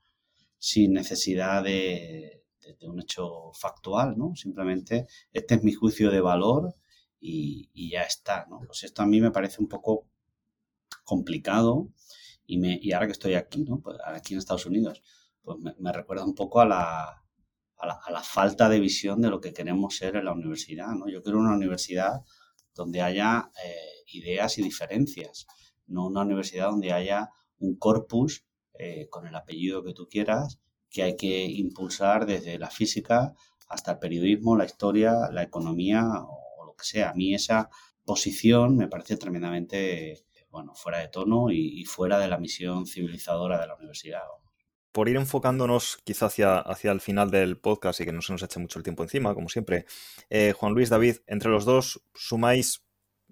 [0.57, 2.45] sin necesidad de,
[2.78, 4.37] de, un hecho factual, ¿no?
[4.37, 6.74] Simplemente este es mi juicio de valor
[7.20, 8.61] y, ya está, ¿no?
[8.66, 10.07] Pues esto a mí me parece un poco
[11.05, 11.89] complicado
[12.51, 13.80] y, me, y ahora que estoy aquí, ¿no?
[13.80, 15.03] Pues aquí en Estados Unidos,
[15.42, 17.24] pues me, recuerda un poco a la,
[17.78, 21.09] a la, falta de visión de lo que queremos ser en la universidad, ¿no?
[21.09, 22.22] Yo quiero una universidad
[22.74, 25.46] donde haya eh, ideas y diferencias,
[25.86, 28.44] no una universidad donde haya un corpus
[28.74, 33.32] eh, con el apellido que tú quieras que hay que impulsar desde la física
[33.68, 37.11] hasta el periodismo, la historia, la economía o lo que sea.
[37.11, 37.70] A mí esa
[38.05, 43.66] posición me parece tremendamente bueno, fuera de tono y, fuera de la misión civilizadora de
[43.66, 44.22] la universidad.
[44.92, 48.42] Por ir enfocándonos quizá hacia, hacia el final del podcast y que no se nos
[48.42, 49.86] eche mucho el tiempo encima, como siempre,
[50.28, 52.82] eh, Juan Luis, David, entre los dos sumáis,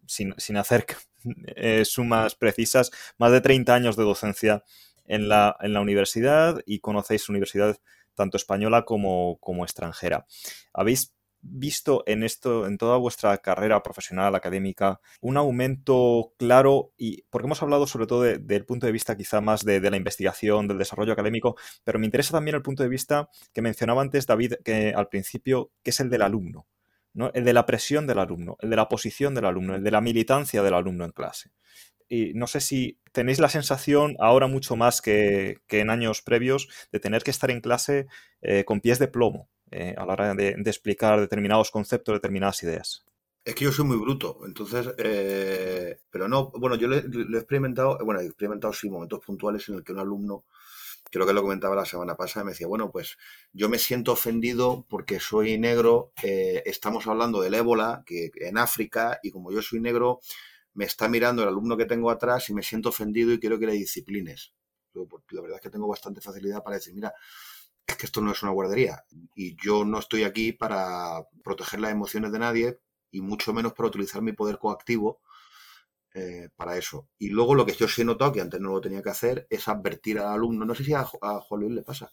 [0.07, 0.87] sin, hacer
[1.57, 4.63] eh, sumas precisas, más de 30 años de docencia
[5.05, 7.77] en la, en la universidad y conocéis universidad
[8.15, 10.27] tanto española como, como extranjera.
[10.73, 17.47] ¿Habéis visto en esto, en toda vuestra carrera profesional, académica, un aumento claro y porque
[17.47, 21.13] hemos hablado sobre todo del punto de vista quizá más de, la investigación, del desarrollo
[21.13, 25.09] académico, pero me interesa también el punto de vista que mencionaba antes David que al
[25.09, 26.67] principio, que es el del alumno,
[27.15, 27.31] ¿no?
[27.35, 30.01] el de la presión del alumno, el de la posición del alumno, el de la
[30.01, 31.51] militancia del alumno en clase
[32.09, 37.01] y no sé si tenéis la sensación ahora mucho más que, en años previos de
[37.01, 38.07] tener que estar en clase
[38.41, 43.05] eh, con pies de plomo eh, a la hora de, explicar determinados conceptos, determinadas ideas.
[43.45, 47.99] Es que yo soy muy bruto, entonces, eh, pero no, bueno, yo lo, he experimentado,
[48.05, 50.45] bueno, he experimentado sí momentos puntuales en el que un alumno
[51.11, 53.17] creo que lo comentaba la semana pasada, me decía, bueno, pues
[53.53, 59.19] yo me siento ofendido porque soy negro, eh, estamos hablando del ébola que en África
[59.23, 60.21] y como yo soy negro,
[60.75, 63.67] me está mirando el alumno que tengo atrás y me siento ofendido y quiero que
[63.67, 64.53] le disciplines.
[64.93, 67.13] Pues, la verdad es que tengo bastante facilidad para decir, mira,
[67.89, 71.91] es que esto no es una guardería y yo no estoy aquí para proteger las
[71.91, 72.79] emociones de nadie
[73.11, 75.21] y mucho menos para utilizar mi poder coactivo
[76.15, 77.09] eh, para eso.
[77.19, 79.47] Y luego lo que yo sí he notado, que antes no lo tenía que hacer,
[79.49, 80.67] es advertir al alumno.
[80.67, 82.13] No sé si a, Juan Luis le pasa.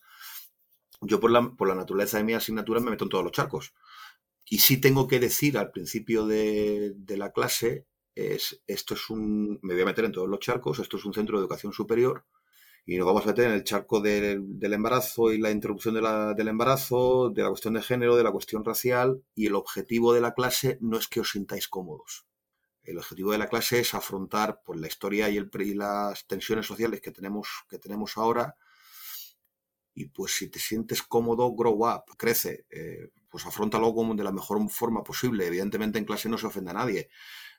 [1.02, 3.74] Yo por la, por la naturaleza de mi asignatura me meto en todos los charcos.
[4.46, 9.60] Y sí tengo que decir al principio de, de la clase, es, esto es un,
[9.62, 12.26] me voy a meter en todos los charcos, esto es un centro de educación superior,
[12.88, 16.36] y nos vamos a meter en el charco del, del embarazo y la interrupción de
[16.36, 20.22] del embarazo, de la cuestión de género, de la cuestión racial, y el objetivo de
[20.22, 22.28] la clase no es que os sintáis cómodos.
[22.84, 26.68] El objetivo de la clase es afrontar pues, la historia y, el, y las tensiones
[26.68, 28.56] sociales que tenemos, que tenemos ahora.
[29.96, 34.32] Y pues si te sientes cómodo, grow up, crece, eh, pues afrontalo como de la
[34.32, 35.48] mejor forma posible.
[35.48, 37.10] Evidentemente en clase no se ofende a nadie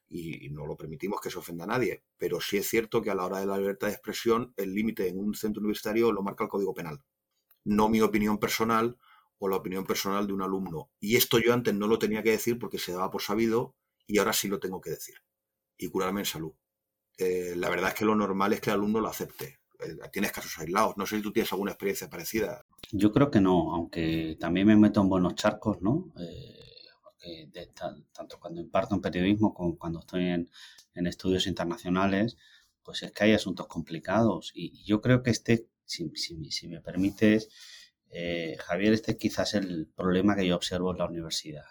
[0.08, 3.14] y, no lo permitimos que se ofenda a nadie, pero sí es cierto que a
[3.14, 6.44] la hora de la libertad de expresión el límite en un centro universitario lo marca
[6.44, 7.02] el Código Penal,
[7.64, 8.96] no mi opinión personal
[9.38, 10.90] o la opinión personal de un alumno.
[11.00, 13.74] Y esto yo antes no lo tenía que decir porque se daba por sabido
[14.06, 15.16] y ahora sí lo tengo que decir.
[15.76, 16.52] Y curarme en salud.
[17.18, 19.58] Eh, la verdad es que lo normal es que el alumno lo acepte.
[19.80, 20.96] Eh, tienes casos aislados.
[20.96, 22.64] No sé si tú tienes alguna experiencia parecida.
[22.92, 26.12] Yo creo que no, aunque también me meto en buenos charcos, ¿no?
[26.18, 26.66] Eh,
[27.26, 27.72] porque
[28.12, 30.48] tanto cuando imparto en periodismo como cuando estoy en,
[31.06, 32.36] estudios internacionales,
[32.82, 34.52] pues es que hay asuntos complicados.
[34.54, 37.48] Y, yo creo que este, si, si, me permites,
[38.60, 41.66] Javier, este quizás es el problema que yo observo en la universidad.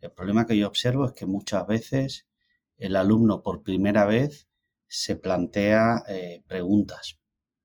[0.00, 2.26] El problema que yo observo es que muchas veces
[2.78, 4.48] el alumno por primera vez
[4.86, 7.18] se plantea eh, preguntas,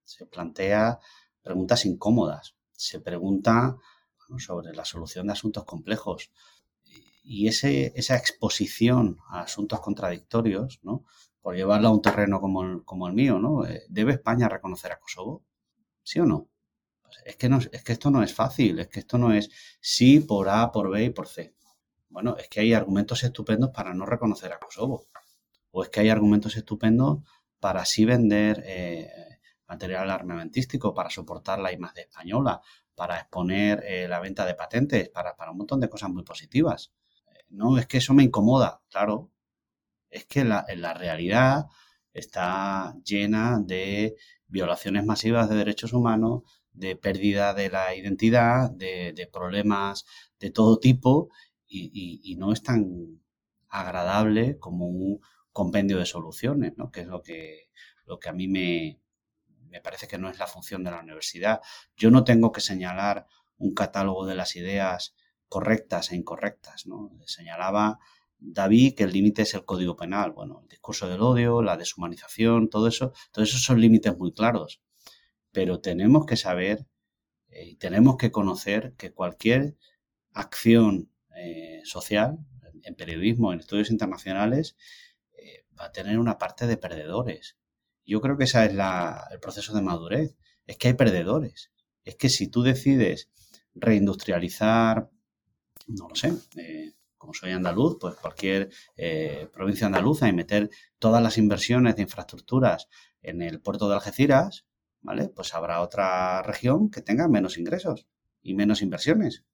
[0.03, 0.99] se plantea
[1.41, 3.77] preguntas incómodas, se pregunta
[4.39, 6.31] sobre la solución de asuntos complejos.
[7.23, 11.05] Y ese, esa exposición a asuntos contradictorios, ¿no?
[11.41, 13.65] por llevarlo a un terreno como el, mío, ¿no?
[13.65, 15.43] Eh, ¿debe España reconocer a Kosovo?
[16.01, 16.49] ¿Sí o no?
[17.01, 17.59] Pues es, que no?
[17.59, 19.49] es que esto no es fácil, es que esto no es
[19.81, 21.53] sí por A, por B y por C.
[22.09, 25.07] Bueno, es que hay argumentos estupendos para no reconocer a Kosovo.
[25.71, 27.23] O es que hay argumentos estupendos
[27.59, 29.09] para sí vender eh,
[29.67, 32.61] material armamentístico, para soportar la imagen española,
[32.95, 36.93] para exponer eh, la venta de patentes, para, un montón de cosas muy positivas.
[37.53, 39.31] No, es que eso me incomoda, claro.
[40.09, 41.67] Es que la, la realidad
[42.13, 44.15] está llena de
[44.47, 50.05] violaciones masivas de derechos humanos, de pérdida de la identidad, de, de problemas
[50.39, 51.29] de todo tipo
[51.67, 53.21] y, no es tan
[53.69, 56.91] agradable como un compendio de soluciones, ¿no?
[56.91, 57.69] que es lo que,
[58.05, 58.99] lo que a mí me,
[59.69, 61.61] me parece que no es la función de la universidad.
[61.95, 63.27] Yo no tengo que señalar
[63.57, 65.15] un catálogo de las ideas
[65.53, 66.87] correctas e incorrectas.
[66.87, 67.11] ¿no?
[67.27, 67.99] Señalaba
[68.39, 70.31] David que el límite es el código penal.
[70.31, 74.81] Bueno, el discurso del odio, la deshumanización, todo eso, todo eso son límites muy claros.
[75.51, 76.87] Pero tenemos que saber
[77.49, 79.77] eh, y tenemos que conocer que cualquier
[80.31, 82.39] acción eh, social,
[82.81, 84.75] en periodismo, en estudios internacionales,
[85.33, 87.57] eh, va a tener una parte de perdedores.
[88.07, 90.35] Yo creo que ese es el proceso de madurez.
[90.65, 91.71] Es que hay perdedores.
[92.05, 93.29] Es que si tú decides
[93.75, 95.09] reindustrializar,
[95.87, 98.69] no lo sé, eh, como soy andaluz, pues cualquier
[99.53, 100.69] provincia andaluza y meter
[100.99, 102.89] todas las inversiones de infraestructuras
[103.21, 104.65] en el puerto de Algeciras,
[105.01, 105.29] ¿vale?
[105.29, 108.07] Pues habrá otra región que tenga menos ingresos
[108.41, 109.45] y menos inversiones.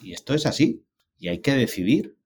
[0.00, 0.84] Y esto es así.
[1.18, 2.16] Y hay que decidir.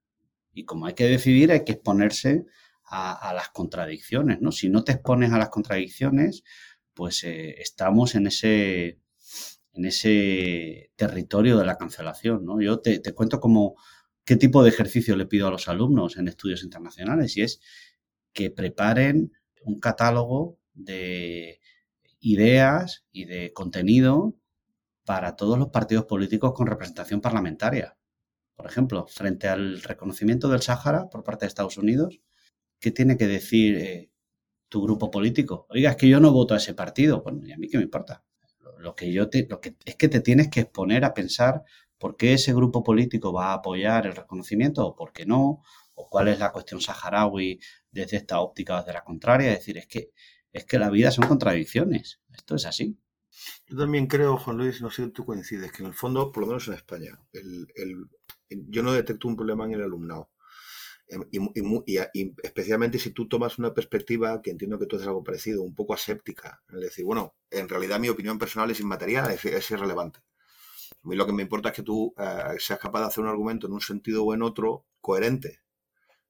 [0.52, 2.46] Y como hay que decidir, hay que exponerse
[2.86, 4.52] a, las contradicciones, ¿no?
[4.52, 6.44] Si no te expones a las contradicciones,
[6.92, 9.00] pues eh, estamos en ese,
[9.74, 12.60] en ese territorio de la cancelación, ¿no?
[12.60, 13.74] Yo te, cuento como
[14.24, 17.60] qué tipo de ejercicio le pido a los alumnos en estudios internacionales y es
[18.32, 21.60] que preparen un catálogo de
[22.20, 24.34] ideas y de contenido
[25.04, 27.96] para todos los partidos políticos con representación parlamentaria.
[28.54, 32.20] Por ejemplo, frente al reconocimiento del Sáhara por parte de Estados Unidos,
[32.80, 34.10] ¿qué tiene que decir eh,
[34.68, 35.66] tu grupo político?
[35.70, 37.22] Oiga, es que yo no voto a ese partido.
[37.22, 38.24] Bueno, ¿y a mí qué me importa?
[38.84, 41.64] Lo, que yo te, lo que es que te tienes que exponer a pensar
[41.98, 45.62] por qué ese grupo político va a apoyar el reconocimiento o por qué no,
[45.94, 47.60] o cuál es la cuestión saharaui
[47.90, 49.52] desde esta óptica o desde la contraria.
[49.52, 50.10] Es decir, es que,
[50.52, 52.20] es que la vida son contradicciones.
[52.30, 52.98] Esto es así.
[53.66, 56.42] Yo también creo, Juan Luis, no sé si tú coincides, que en el fondo, por
[56.42, 57.66] lo menos en España, el,
[58.48, 60.30] yo no detecto un problema en el alumnado.
[61.08, 61.22] Em,
[62.14, 65.74] y, especialmente si tú tomas una perspectiva, que entiendo que tú haces algo parecido, un
[65.74, 66.62] poco aséptica.
[66.72, 70.20] Es decir, bueno, en realidad mi opinión personal es inmaterial, es, es irrelevante.
[71.04, 73.30] A mí lo que me importa es que tú eh, seas capaz de hacer un
[73.30, 75.60] argumento en un sentido o en otro coherente.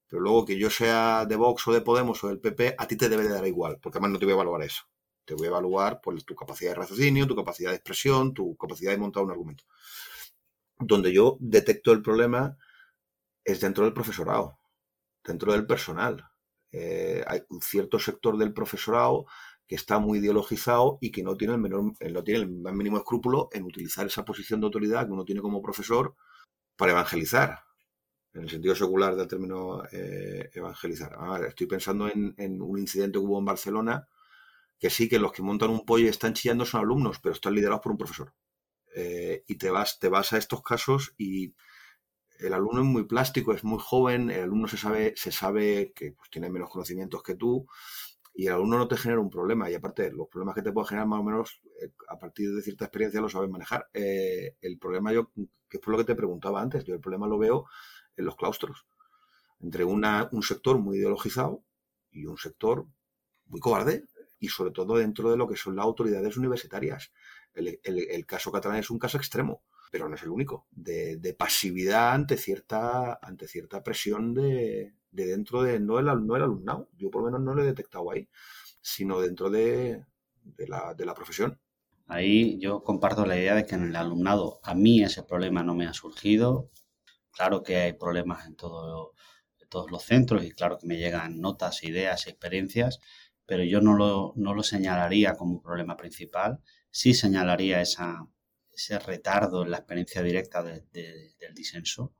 [0.07, 2.95] Pero luego que yo sea de Vox o de Podemos o del PP, a ti
[2.97, 4.83] te debe de dar igual, porque además no te voy a evaluar eso.
[5.25, 8.91] Te voy a evaluar pues, tu capacidad de raciocinio, tu capacidad de expresión, tu capacidad
[8.91, 9.63] de montar un argumento.
[10.77, 12.57] Donde yo detecto el problema
[13.43, 14.59] es dentro del profesorado
[15.25, 16.29] dentro del personal.
[16.71, 19.25] Eh, hay un cierto sector del profesorado
[19.67, 22.73] que está muy ideologizado y que no tiene el menor, eh, no tiene el más
[22.73, 26.15] mínimo escrúpulo en utilizar esa posición de autoridad que uno tiene como profesor
[26.75, 27.63] para evangelizar,
[28.33, 31.17] en el sentido secular del término eh, evangelizar.
[31.47, 34.07] estoy pensando en, un incidente que hubo en Barcelona,
[34.77, 37.55] que sí que los que montan un pollo y están chillando son alumnos, pero están
[37.55, 38.33] liderados por un profesor.
[39.47, 41.55] y te vas, te vas a estos casos y
[42.39, 46.11] el alumno es muy plástico, es muy joven, el alumno se sabe, se sabe que
[46.11, 47.67] pues, tiene menos conocimientos que tú
[48.33, 49.69] y el alumno no te genera un problema.
[49.69, 52.61] Y aparte, los problemas que te puede generar más o menos eh, a partir de
[52.61, 53.87] cierta experiencia lo sabes manejar.
[53.93, 55.31] Eh, el problema yo,
[55.69, 57.65] que fue lo que te preguntaba antes, yo el problema lo veo
[58.17, 58.85] en los claustros.
[59.61, 61.63] Entre una, un sector muy ideologizado
[62.11, 62.85] y un sector
[63.45, 64.03] muy cobarde
[64.37, 67.13] y sobre todo dentro de lo que son las autoridades universitarias.
[67.53, 72.13] El, el caso catalán es un caso extremo pero no es el único, de, pasividad
[72.13, 77.21] ante cierta, ante cierta presión de, dentro de, no el, no el alumnado, yo por
[77.21, 78.27] lo menos no lo he detectado ahí,
[78.81, 80.03] sino dentro de,
[80.67, 81.59] la, de la profesión.
[82.07, 85.73] Ahí yo comparto la idea de que en el alumnado a mí ese problema no
[85.73, 86.69] me ha surgido.
[87.31, 89.13] Claro que hay problemas en, todo,
[89.69, 92.99] todos los centros y claro que me llegan notas, ideas, experiencias,
[93.45, 96.61] pero yo no lo, no lo señalaría como problema principal.
[96.91, 98.27] Sí señalaría esa,
[98.75, 102.13] ese retardo en la experiencia directa del disenso,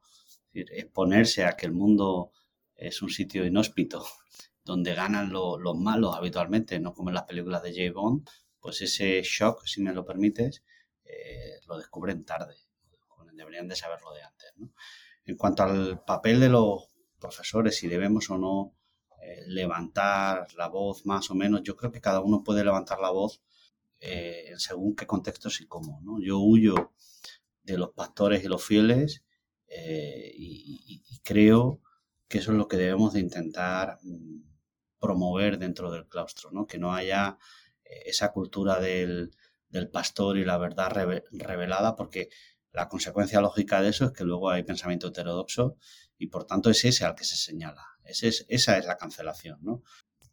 [0.54, 2.32] es exponerse a que el mundo
[2.76, 4.06] es un sitio inhóspito
[4.64, 7.94] donde ganan los malos habitualmente, no como en las películas de J.
[7.94, 8.28] Bond,
[8.60, 10.64] pues ese shock, si me lo permites,
[11.04, 12.56] eh, lo descubren tarde.
[13.34, 14.54] Deberían de saberlo de antes.
[15.26, 16.88] En cuanto al papel de los
[17.20, 18.78] profesores, si debemos o no
[19.22, 23.10] eh, levantar la voz más o menos, yo creo que cada uno puede levantar la
[23.10, 23.44] voz
[24.00, 26.02] eh, según qué contextos y cómo.
[26.22, 26.94] Yo huyo
[27.64, 29.24] de los pastores y los fieles
[29.68, 31.82] eh, y, creo
[32.28, 34.44] que eso es lo que debemos de intentar mm,
[35.00, 37.40] promover dentro del claustro, que no haya
[37.84, 39.32] eh, esa cultura del,
[39.92, 40.90] pastor y la verdad
[41.32, 42.30] revelada, porque
[42.72, 45.76] la consecuencia lógica de eso es que luego hay pensamiento heterodoxo
[46.18, 47.84] y por tanto es ese al que se señala.
[48.06, 49.60] Esa es la cancelación.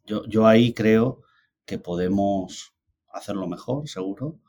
[0.05, 1.23] yo ahí creo
[1.65, 2.73] que podemos
[3.13, 4.39] hacerlo mejor, seguro,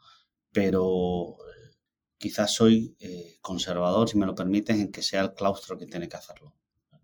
[0.52, 1.76] pero eh,
[2.18, 6.08] quizás soy eh, conservador, si me lo permites, en que sea el claustro que tiene
[6.08, 6.54] que hacerlo.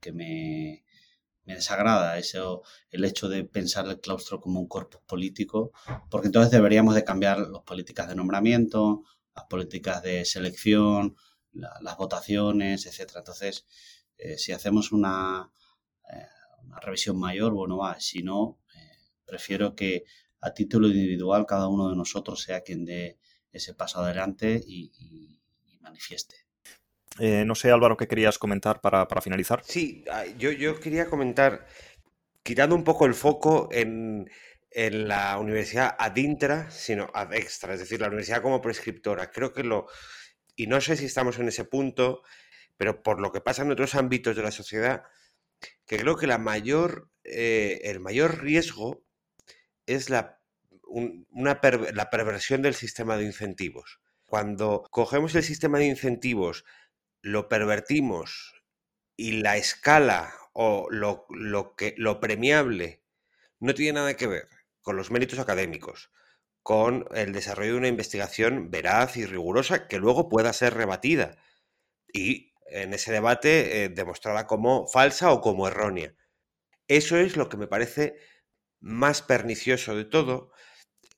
[0.00, 0.84] Que me,
[1.44, 5.72] me desagrada eso, el hecho de pensar el claustro como un cuerpo político,
[6.11, 9.04] porque entonces deberíamos de cambiar las políticas de nombramiento,
[9.34, 11.16] las políticas de selección,
[11.52, 13.20] las votaciones, etcétera.
[13.20, 13.66] Entonces,
[14.16, 15.52] eh, si hacemos una,
[16.62, 18.58] una, revisión mayor, bueno, va, si no,
[19.26, 20.04] prefiero que
[20.41, 23.18] a título individual cada uno de nosotros sea quien dé
[23.53, 24.91] ese paso adelante y,
[25.80, 26.36] manifieste.
[27.18, 29.62] Eh, no sé, Álvaro, ¿qué querías comentar para, finalizar?
[29.64, 30.05] Sí,
[30.38, 31.66] yo, yo, quería comentar,
[32.43, 34.30] quitando un poco el foco en,
[34.70, 39.30] en la universidad ad intra, sino ad extra, es decir, la universidad como prescriptora.
[39.30, 39.86] Creo que lo,
[40.55, 42.22] y no sé si estamos en ese punto,
[42.76, 45.05] pero por lo que pasa en otros ámbitos de la sociedad,
[45.86, 49.03] que creo que la mayor, eh, el mayor riesgo
[49.87, 50.41] es la,
[50.83, 51.61] una
[51.93, 54.01] la perversión del sistema de incentivos.
[54.26, 56.64] Cuando cogemos el sistema de incentivos,
[57.22, 58.62] lo pervertimos
[59.16, 63.03] y la escala o lo, lo, que, lo premiable
[63.59, 64.49] no tiene nada que ver
[64.81, 66.11] con los méritos académicos,
[66.62, 71.37] con el desarrollo de una investigación veraz y rigurosa que luego pueda ser rebatida
[72.12, 76.14] y en ese debate eh, demostrada como falsa o como errónea.
[76.89, 78.16] Eso es lo que me parece
[78.81, 80.53] más pernicioso de todo,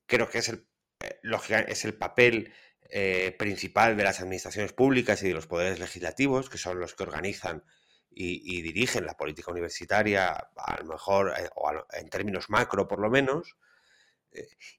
[0.06, 0.66] creo que es el,
[1.00, 2.52] eh, es el papel
[2.90, 7.04] eh, principal de las administraciones públicas y de los poderes legislativos, que son los que
[7.04, 7.64] organizan
[8.14, 13.08] y, dirigen la política universitaria, a lo mejor, eh, o en términos macro por lo
[13.10, 13.56] menos.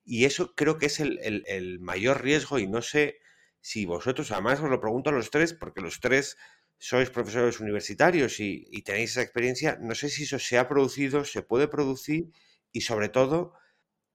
[0.03, 3.19] y eso creo que es el, mayor riesgo y no sé
[3.61, 6.37] si vosotros, además os lo pregunto a los tres, porque los tres
[6.77, 11.43] sois profesores universitarios y tenéis esa experiencia, no sé si eso se ha producido, se
[11.43, 12.31] puede producir
[12.73, 13.53] y sobre todo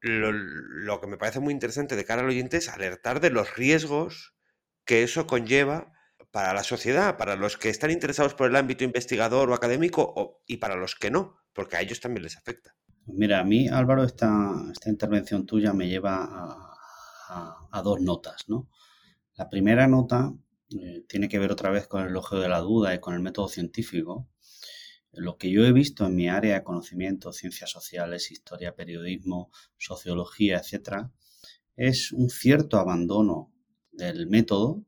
[0.00, 4.34] lo, que me parece muy interesante de cara al oyente es alertar de los riesgos
[4.84, 5.92] que eso conlleva
[6.30, 10.59] para la sociedad, para los que están interesados por el ámbito investigador o académico y
[10.59, 12.74] para los que no, porque a ellos también les afecta.
[13.06, 16.28] Mira, a mí, Álvaro, esta, esta intervención tuya me lleva
[17.30, 18.68] a, dos notas, ¿no?
[19.36, 20.32] La primera nota
[20.70, 23.20] eh, tiene que ver otra vez con el ojo de la duda y con el
[23.20, 24.28] método científico.
[25.19, 30.59] Lo que yo he visto en mi área de conocimiento, ciencias sociales, historia, periodismo, sociología,
[30.59, 31.11] etcétera,
[31.75, 33.53] es un cierto abandono
[33.91, 34.85] del método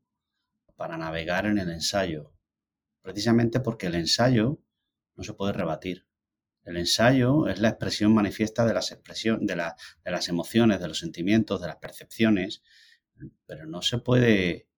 [0.77, 2.33] para navegar en el ensayo,
[3.01, 4.61] precisamente porque el ensayo
[5.17, 6.07] no se puede rebatir.
[6.63, 10.99] El ensayo es la expresión manifiesta de las, expresión, de, de las emociones, de los
[10.99, 12.63] sentimientos, de las percepciones,
[13.45, 14.69] pero no se puede,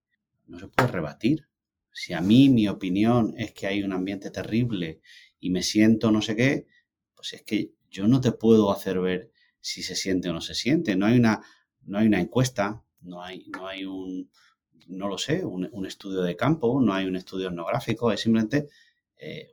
[0.47, 1.47] no se puede rebatir.
[1.91, 5.01] Si a mí mi opinión es que hay un ambiente terrible
[5.43, 6.67] y me siento no sé qué,
[7.15, 9.29] pues es que yo no te puedo hacer ver
[9.59, 10.95] si se siente o no se siente.
[10.95, 11.41] No hay una,
[11.81, 14.31] no hay una encuesta, no hay, no hay un,
[14.87, 18.69] no lo sé, un, estudio de campo, no hay un estudio etnográfico, es simplemente
[19.17, 19.49] eh,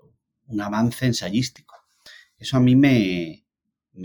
[0.47, 1.75] un avance ensayístico.
[2.39, 3.45] Eso a mí me,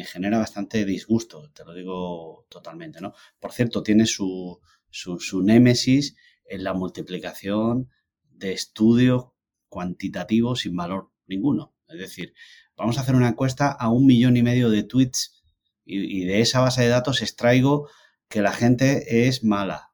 [0.05, 3.13] genera bastante disgusto, te lo digo totalmente, ¿no?
[3.39, 4.59] Por cierto, tiene su,
[4.89, 6.15] su, némesis
[6.45, 7.91] en la multiplicación
[8.23, 9.27] de estudios
[9.69, 11.74] cuantitativos sin valor ninguno.
[11.95, 12.33] Es decir,
[12.75, 15.43] vamos a hacer una encuesta a un millón y medio de tweets
[15.83, 17.89] y, de esa base de datos extraigo
[18.27, 19.91] que la gente es mala.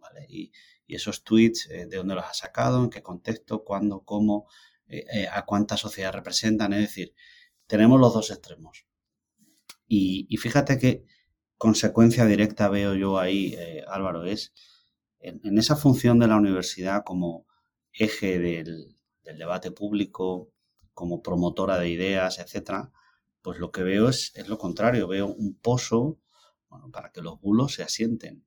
[0.00, 0.26] ¿vale?
[0.28, 0.52] Y,
[0.86, 4.48] y esos tweets, eh, de dónde los ha sacado, en qué contexto, cuándo, cómo,
[4.88, 6.72] eh, eh, a cuánta sociedad representan.
[6.72, 7.14] Es decir,
[7.66, 8.86] tenemos los dos extremos.
[9.88, 11.04] Y, fíjate qué
[11.58, 14.52] consecuencia directa veo yo ahí, Álvaro, es
[15.20, 17.46] en, esa función de la universidad como
[17.92, 20.52] eje del, debate público,
[20.96, 22.90] como promotora de ideas, etcétera,
[23.42, 26.18] pues lo que veo es, lo contrario, veo un pozo
[26.90, 28.46] para que los bulos se asienten.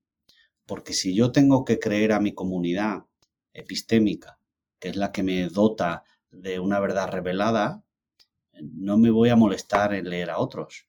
[0.66, 3.06] Porque si yo tengo que creer a mi comunidad
[3.54, 4.40] epistémica,
[4.80, 7.84] que es la que me dota de una verdad revelada,
[8.64, 10.88] no me voy a molestar en leer a otros.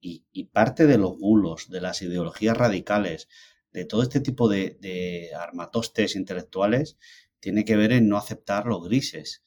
[0.00, 3.28] Y, parte de los bulos, de las ideologías radicales,
[3.72, 6.96] de todo este tipo de, armatostes intelectuales,
[7.40, 9.42] tiene que ver en no aceptar los grises.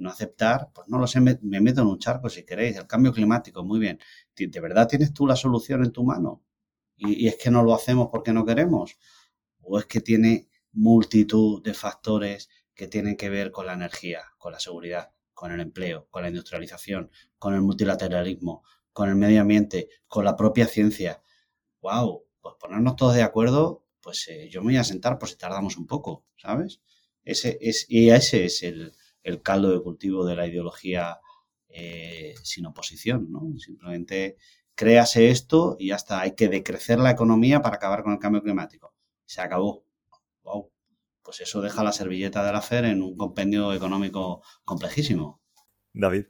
[0.00, 2.76] No aceptar, pues no lo sé, me, meto en un charco si queréis.
[2.76, 3.98] El cambio climático, muy bien.
[4.36, 6.42] ¿De verdad tienes tú la solución en tu mano?
[7.02, 8.98] y es que no lo hacemos porque no queremos
[9.62, 14.52] o es que tiene multitud de factores que tienen que ver con la energía, con
[14.52, 19.88] la seguridad, con el empleo, con la industrialización, con el multilateralismo, con el medio ambiente,
[20.06, 21.22] con la propia ciencia.
[21.80, 22.24] ¡Wow!
[22.40, 25.76] Pues ponernos todos de acuerdo, pues eh, yo me voy a sentar por si tardamos
[25.76, 26.80] un poco, ¿sabes?
[27.24, 28.92] Ese es, y ese es el,
[29.42, 31.20] caldo de cultivo de la ideología
[31.68, 33.58] eh, sin oposición, ¿no?
[33.58, 34.36] Simplemente
[34.74, 36.20] créase esto y ya está.
[36.20, 38.94] Hay que decrecer la economía para acabar con el cambio climático
[39.30, 39.84] se acabó.
[40.42, 40.72] Wow.
[41.22, 45.40] Pues eso deja la servilleta de la FER en un compendio económico complejísimo.
[45.92, 46.26] David.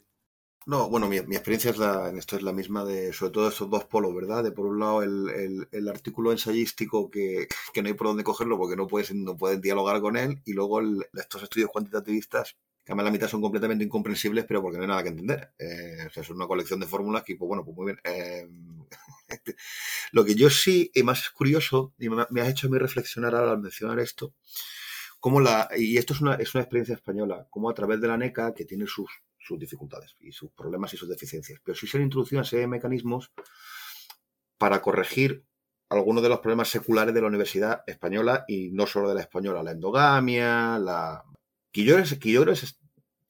[0.66, 3.70] No, bueno, mi, experiencia es la, en esto es la misma de, sobre todo, estos
[3.70, 4.45] dos polos, ¿verdad?
[4.45, 8.86] De por un lado el, artículo ensayístico que, no hay por dónde cogerlo porque no
[8.86, 10.82] puedes, no pueden dialogar con él, y luego
[11.14, 12.59] estos estudios cuantitativistas que
[12.91, 15.53] además la mitad son completamente incomprensibles, pero porque no hay nada que entender.
[15.59, 18.01] Eh, o sea, es una colección de fórmulas que, pues bueno, pues muy bien.
[18.03, 18.49] Eh,
[20.12, 23.61] lo que yo sí, y más curioso, y me, has hecho a mí reflexionar al
[23.61, 24.34] mencionar esto,
[25.20, 28.16] como la, y esto es una, es una experiencia española, como a través de la
[28.16, 31.97] NECA, que tiene sus, sus dificultades y sus problemas y sus deficiencias, pero sí se
[31.97, 33.30] han introducido una serie de mecanismos
[34.59, 35.45] para corregir
[35.91, 39.62] algunos de los problemas seculares de la universidad española y no solo de la española,
[39.62, 41.24] la endogamia, la...
[41.72, 41.84] Que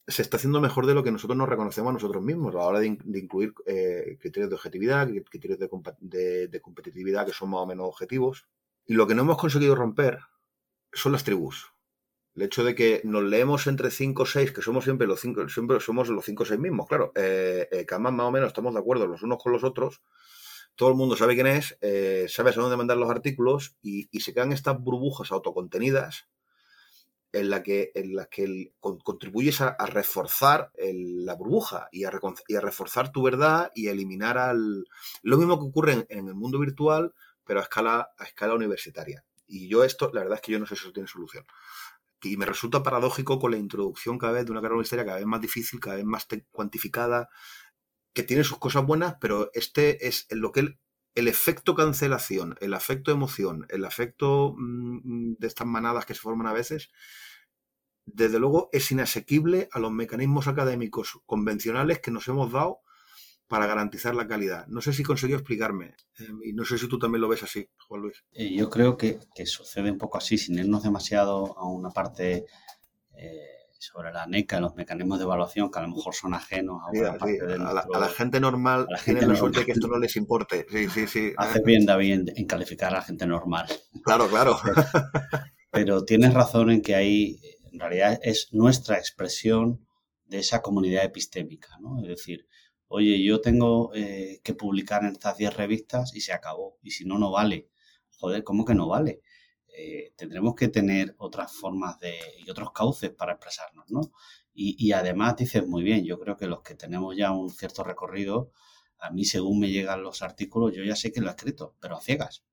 [0.07, 2.65] se está haciendo mejor de lo que nosotros nos reconocemos a nosotros mismos a la
[2.65, 7.87] hora de, incluir eh, criterios de objetividad, criterios de, competitividad que son más o menos
[7.87, 8.47] objetivos.
[8.87, 10.19] Y lo que no hemos conseguido romper
[10.93, 11.73] son las tribus.
[12.35, 15.49] El hecho de que nos leemos entre 5 o 6, que somos siempre los 5,
[15.49, 18.49] siempre somos los 5 o 6 mismos, claro, eh, eh, que además más o menos
[18.49, 20.03] estamos de acuerdo los unos con los otros,
[20.77, 21.77] todo el mundo sabe quién es,
[22.33, 26.29] sabe a dónde mandar los artículos y, y se quedan estas burbujas autocontenidas
[27.33, 32.11] en la que, en la que contribuyes a, reforzar la burbuja y a,
[32.61, 34.85] reforzar tu verdad y eliminar al...
[35.23, 39.25] Lo mismo que ocurre en, el mundo virtual, pero a escala, a escala universitaria.
[39.47, 41.45] Y yo esto, la verdad es que yo no sé si eso tiene solución.
[42.23, 45.27] Y me resulta paradójico con la introducción cada vez de una carrera universitaria cada vez
[45.27, 47.29] más difícil, cada vez más cuantificada,
[48.13, 50.79] que tiene sus cosas buenas, pero este es lo que
[51.21, 56.47] el efecto cancelación, el afecto emoción, el afecto mm, de estas manadas que se forman
[56.47, 56.91] a veces,
[58.07, 62.81] desde luego es inasequible a los mecanismos académicos convencionales que nos hemos dado
[63.49, 64.67] para garantizar la calidad.
[64.69, 67.69] No sé si consiguió explicarme em, y no sé si tú también lo ves así,
[67.87, 68.25] Juan Luis.
[68.33, 72.47] Eh, yo creo que, sucede un poco así, sin irnos demasiado a una parte
[73.15, 76.91] eh, sobre la NECA, los mecanismos de evaluación que a lo mejor son ajenos a,
[76.93, 79.29] Sí, sí, parte de a, la, nuestro- a la gente normal a la gente tienen
[79.31, 80.67] la suerte que esto no les importe.
[80.71, 81.33] Sí, sí, sí.
[81.37, 83.67] Haces bien, David, en, calificar a la gente normal.
[84.05, 84.59] Claro, claro.
[85.71, 87.41] Pero tienes razón en que hay,
[87.73, 89.87] en realidad es nuestra expresión
[90.27, 92.01] de esa comunidad epistémica, ¿no?
[92.03, 92.47] Es decir,
[92.89, 96.77] oye, yo tengo eh, que publicar en estas 10 revistas y se acabó.
[96.83, 97.69] Y si no, no vale.
[98.19, 99.23] Joder, ¿cómo que no vale?
[99.83, 104.01] Eh, tendremos que tener otras formas de, y otros cauces para expresarnos, ¿no?
[104.55, 108.51] Y, además dices muy bien, yo creo que los que tenemos ya un cierto recorrido,
[108.99, 111.97] a mí según me llegan los artículos, yo ya sé que lo he escrito, pero
[111.97, 112.45] a ciegas.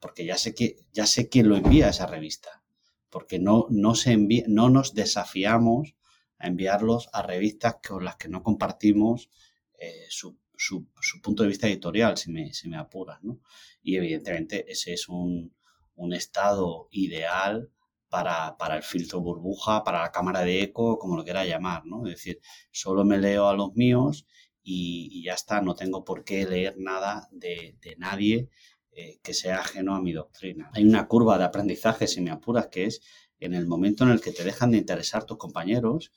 [0.00, 2.62] Porque ya sé que, ya sé quién lo envía a esa revista.
[3.10, 4.16] Porque no, no se
[4.48, 5.94] no nos desafiamos
[6.38, 9.30] a enviarlos a revistas con las que no compartimos
[9.78, 13.40] eh, su, su- su punto de vista editorial, si me, si me apuras, ¿no?
[13.82, 15.54] Y evidentemente ese es un,
[15.94, 17.70] un estado ideal
[18.08, 22.06] para, para el filtro burbuja, para la cámara de eco, como lo quiera llamar, ¿no?
[22.06, 22.40] Es decir,
[22.70, 24.26] solo me leo a los míos
[24.62, 28.48] y, ya está, no tengo por qué leer nada de, de nadie
[28.92, 30.70] eh, que sea ajeno a mi doctrina.
[30.74, 33.00] Hay una curva de aprendizaje, si me apuras, que es
[33.40, 36.12] en el momento en el que te dejan de interesar tus compañeros,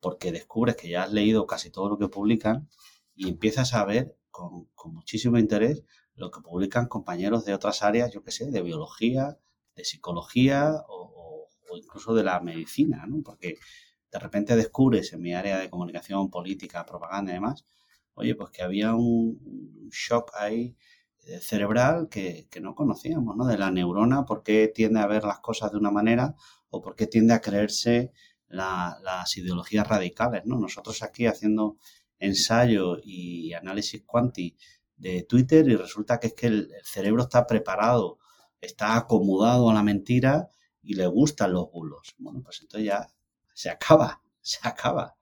[0.00, 2.68] porque descubres que ya has leído casi todo lo que publican
[3.16, 5.82] y empiezas a ver con, con muchísimo interés
[6.14, 9.38] lo que publican compañeros de otras áreas, yo qué sé, de biología,
[9.76, 13.22] de psicología o, incluso de la medicina, ¿no?
[13.22, 13.56] Porque
[14.12, 17.64] de repente descubres en mi área de comunicación, política, propaganda y demás,
[18.14, 20.76] oye, pues que había un, shock ahí
[21.24, 23.46] eh, cerebral que, que no conocíamos, ¿no?
[23.46, 26.34] De la neurona, por qué tiende a ver las cosas de una manera
[26.70, 28.12] o por qué tiende a creerse
[28.48, 30.58] la- las ideologías radicales, ¿no?
[30.58, 31.78] Nosotros aquí haciendo
[32.18, 34.56] ensayo y análisis cuanti
[35.02, 38.18] de Twitter y resulta que es que el, cerebro está preparado,
[38.60, 40.48] está acomodado a la mentira
[40.80, 42.14] y le gustan los bulos.
[42.18, 43.08] Bueno, pues entonces ya
[43.52, 45.16] se acaba, se acaba.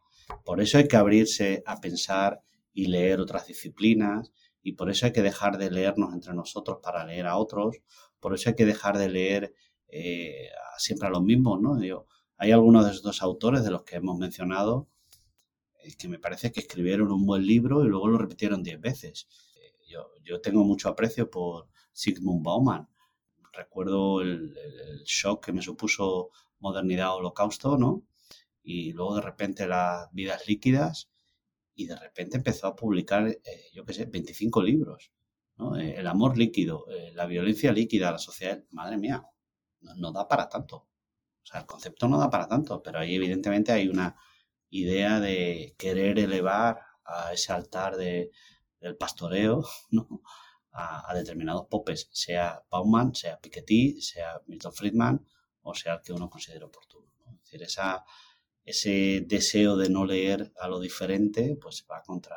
[0.45, 2.43] Por eso hay que abrirse a pensar
[2.75, 4.33] y leer otras disciplinas
[4.63, 7.77] y por eso hay que dejar de leernos entre nosotros para leer a otros,
[8.21, 9.55] por eso hay que dejar de leer
[9.89, 11.77] eh, siempre a los mismos, ¿no?
[11.77, 14.89] Digo, hay algunos de estos autores de los que hemos mencionado
[15.83, 19.27] eh, que me parece que escribieron un buen libro y luego lo repitieron diez veces.
[19.91, 22.89] Yo, tengo mucho aprecio por Sigmund Bauman.
[23.53, 24.55] Recuerdo el,
[25.05, 26.31] shock que me supuso
[26.61, 28.05] Modernidad Holocausto, ¿no?
[28.63, 31.11] Y luego de repente las vidas líquidas
[31.75, 33.41] y de repente empezó a publicar, eh,
[33.73, 35.11] yo qué sé, 25 libros.
[35.57, 35.77] ¿no?
[35.77, 39.25] Eh, el amor líquido, eh, la violencia líquida, la sociedad, madre mía,
[39.97, 40.77] no da para tanto.
[41.43, 44.17] O sea, el concepto no da para tanto, pero ahí evidentemente hay una
[44.71, 48.31] idea de querer elevar a ese altar de,
[48.81, 49.65] del pastoreo.
[50.73, 55.27] A, determinados popes, sea Bauman, sea Piketty, sea Milton Friedman
[55.63, 57.09] o sea el que uno considere oportuno.
[57.27, 57.33] ¿no?
[57.33, 58.05] Es decir, esa,
[58.65, 62.37] ese deseo de no leer a lo diferente, pues va contra,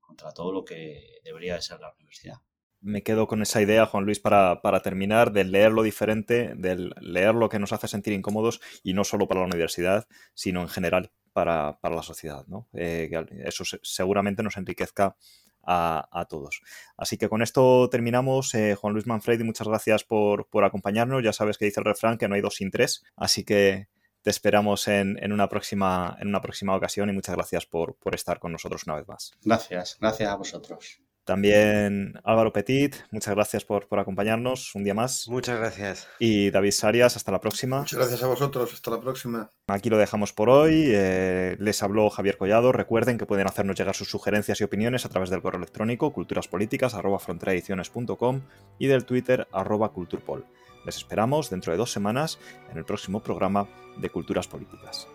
[0.00, 2.38] contra todo lo que debería de ser la universidad.
[2.82, 6.94] Me quedo con esa idea, Juan Luis, para, para terminar, del leer lo diferente, del
[7.00, 10.68] leer lo que nos hace sentir incómodos y no solo para la universidad, sino en
[10.68, 12.46] general para, para la sociedad.
[12.46, 12.68] ¿no?
[12.72, 13.10] Eh,
[13.44, 15.14] eso se- seguramente nos enriquezca
[15.62, 16.62] a, todos.
[16.96, 18.54] Así que con esto terminamos.
[18.54, 21.22] Eh, Juan Luis Manfredi, muchas gracias por, por acompañarnos.
[21.22, 23.88] Ya sabes que dice el refrán que no hay dos sin tres, así que
[24.22, 28.14] te esperamos en, en una, próxima, en una próxima ocasión y muchas gracias por, por
[28.14, 29.32] estar con nosotros una vez más.
[29.42, 31.00] Gracias, gracias a vosotros.
[31.30, 35.28] También Álvaro Petit, muchas gracias por, por acompañarnos un día más.
[35.28, 36.08] Muchas gracias.
[36.18, 37.78] Y David Sarias, hasta la próxima.
[37.78, 38.74] Muchas gracias a vosotros.
[38.74, 39.48] Hasta la próxima.
[39.68, 40.86] Aquí lo dejamos por hoy.
[40.88, 42.72] Eh, les habló Javier Collado.
[42.72, 48.40] Recuerden que pueden hacernos llegar sus sugerencias y opiniones a través del correo electrónico culturaspolíticas.com
[48.80, 50.46] y del Twitter arroba culturpol.
[50.84, 52.40] Les esperamos dentro de dos semanas
[52.72, 55.06] en el próximo programa de Culturas Políticas.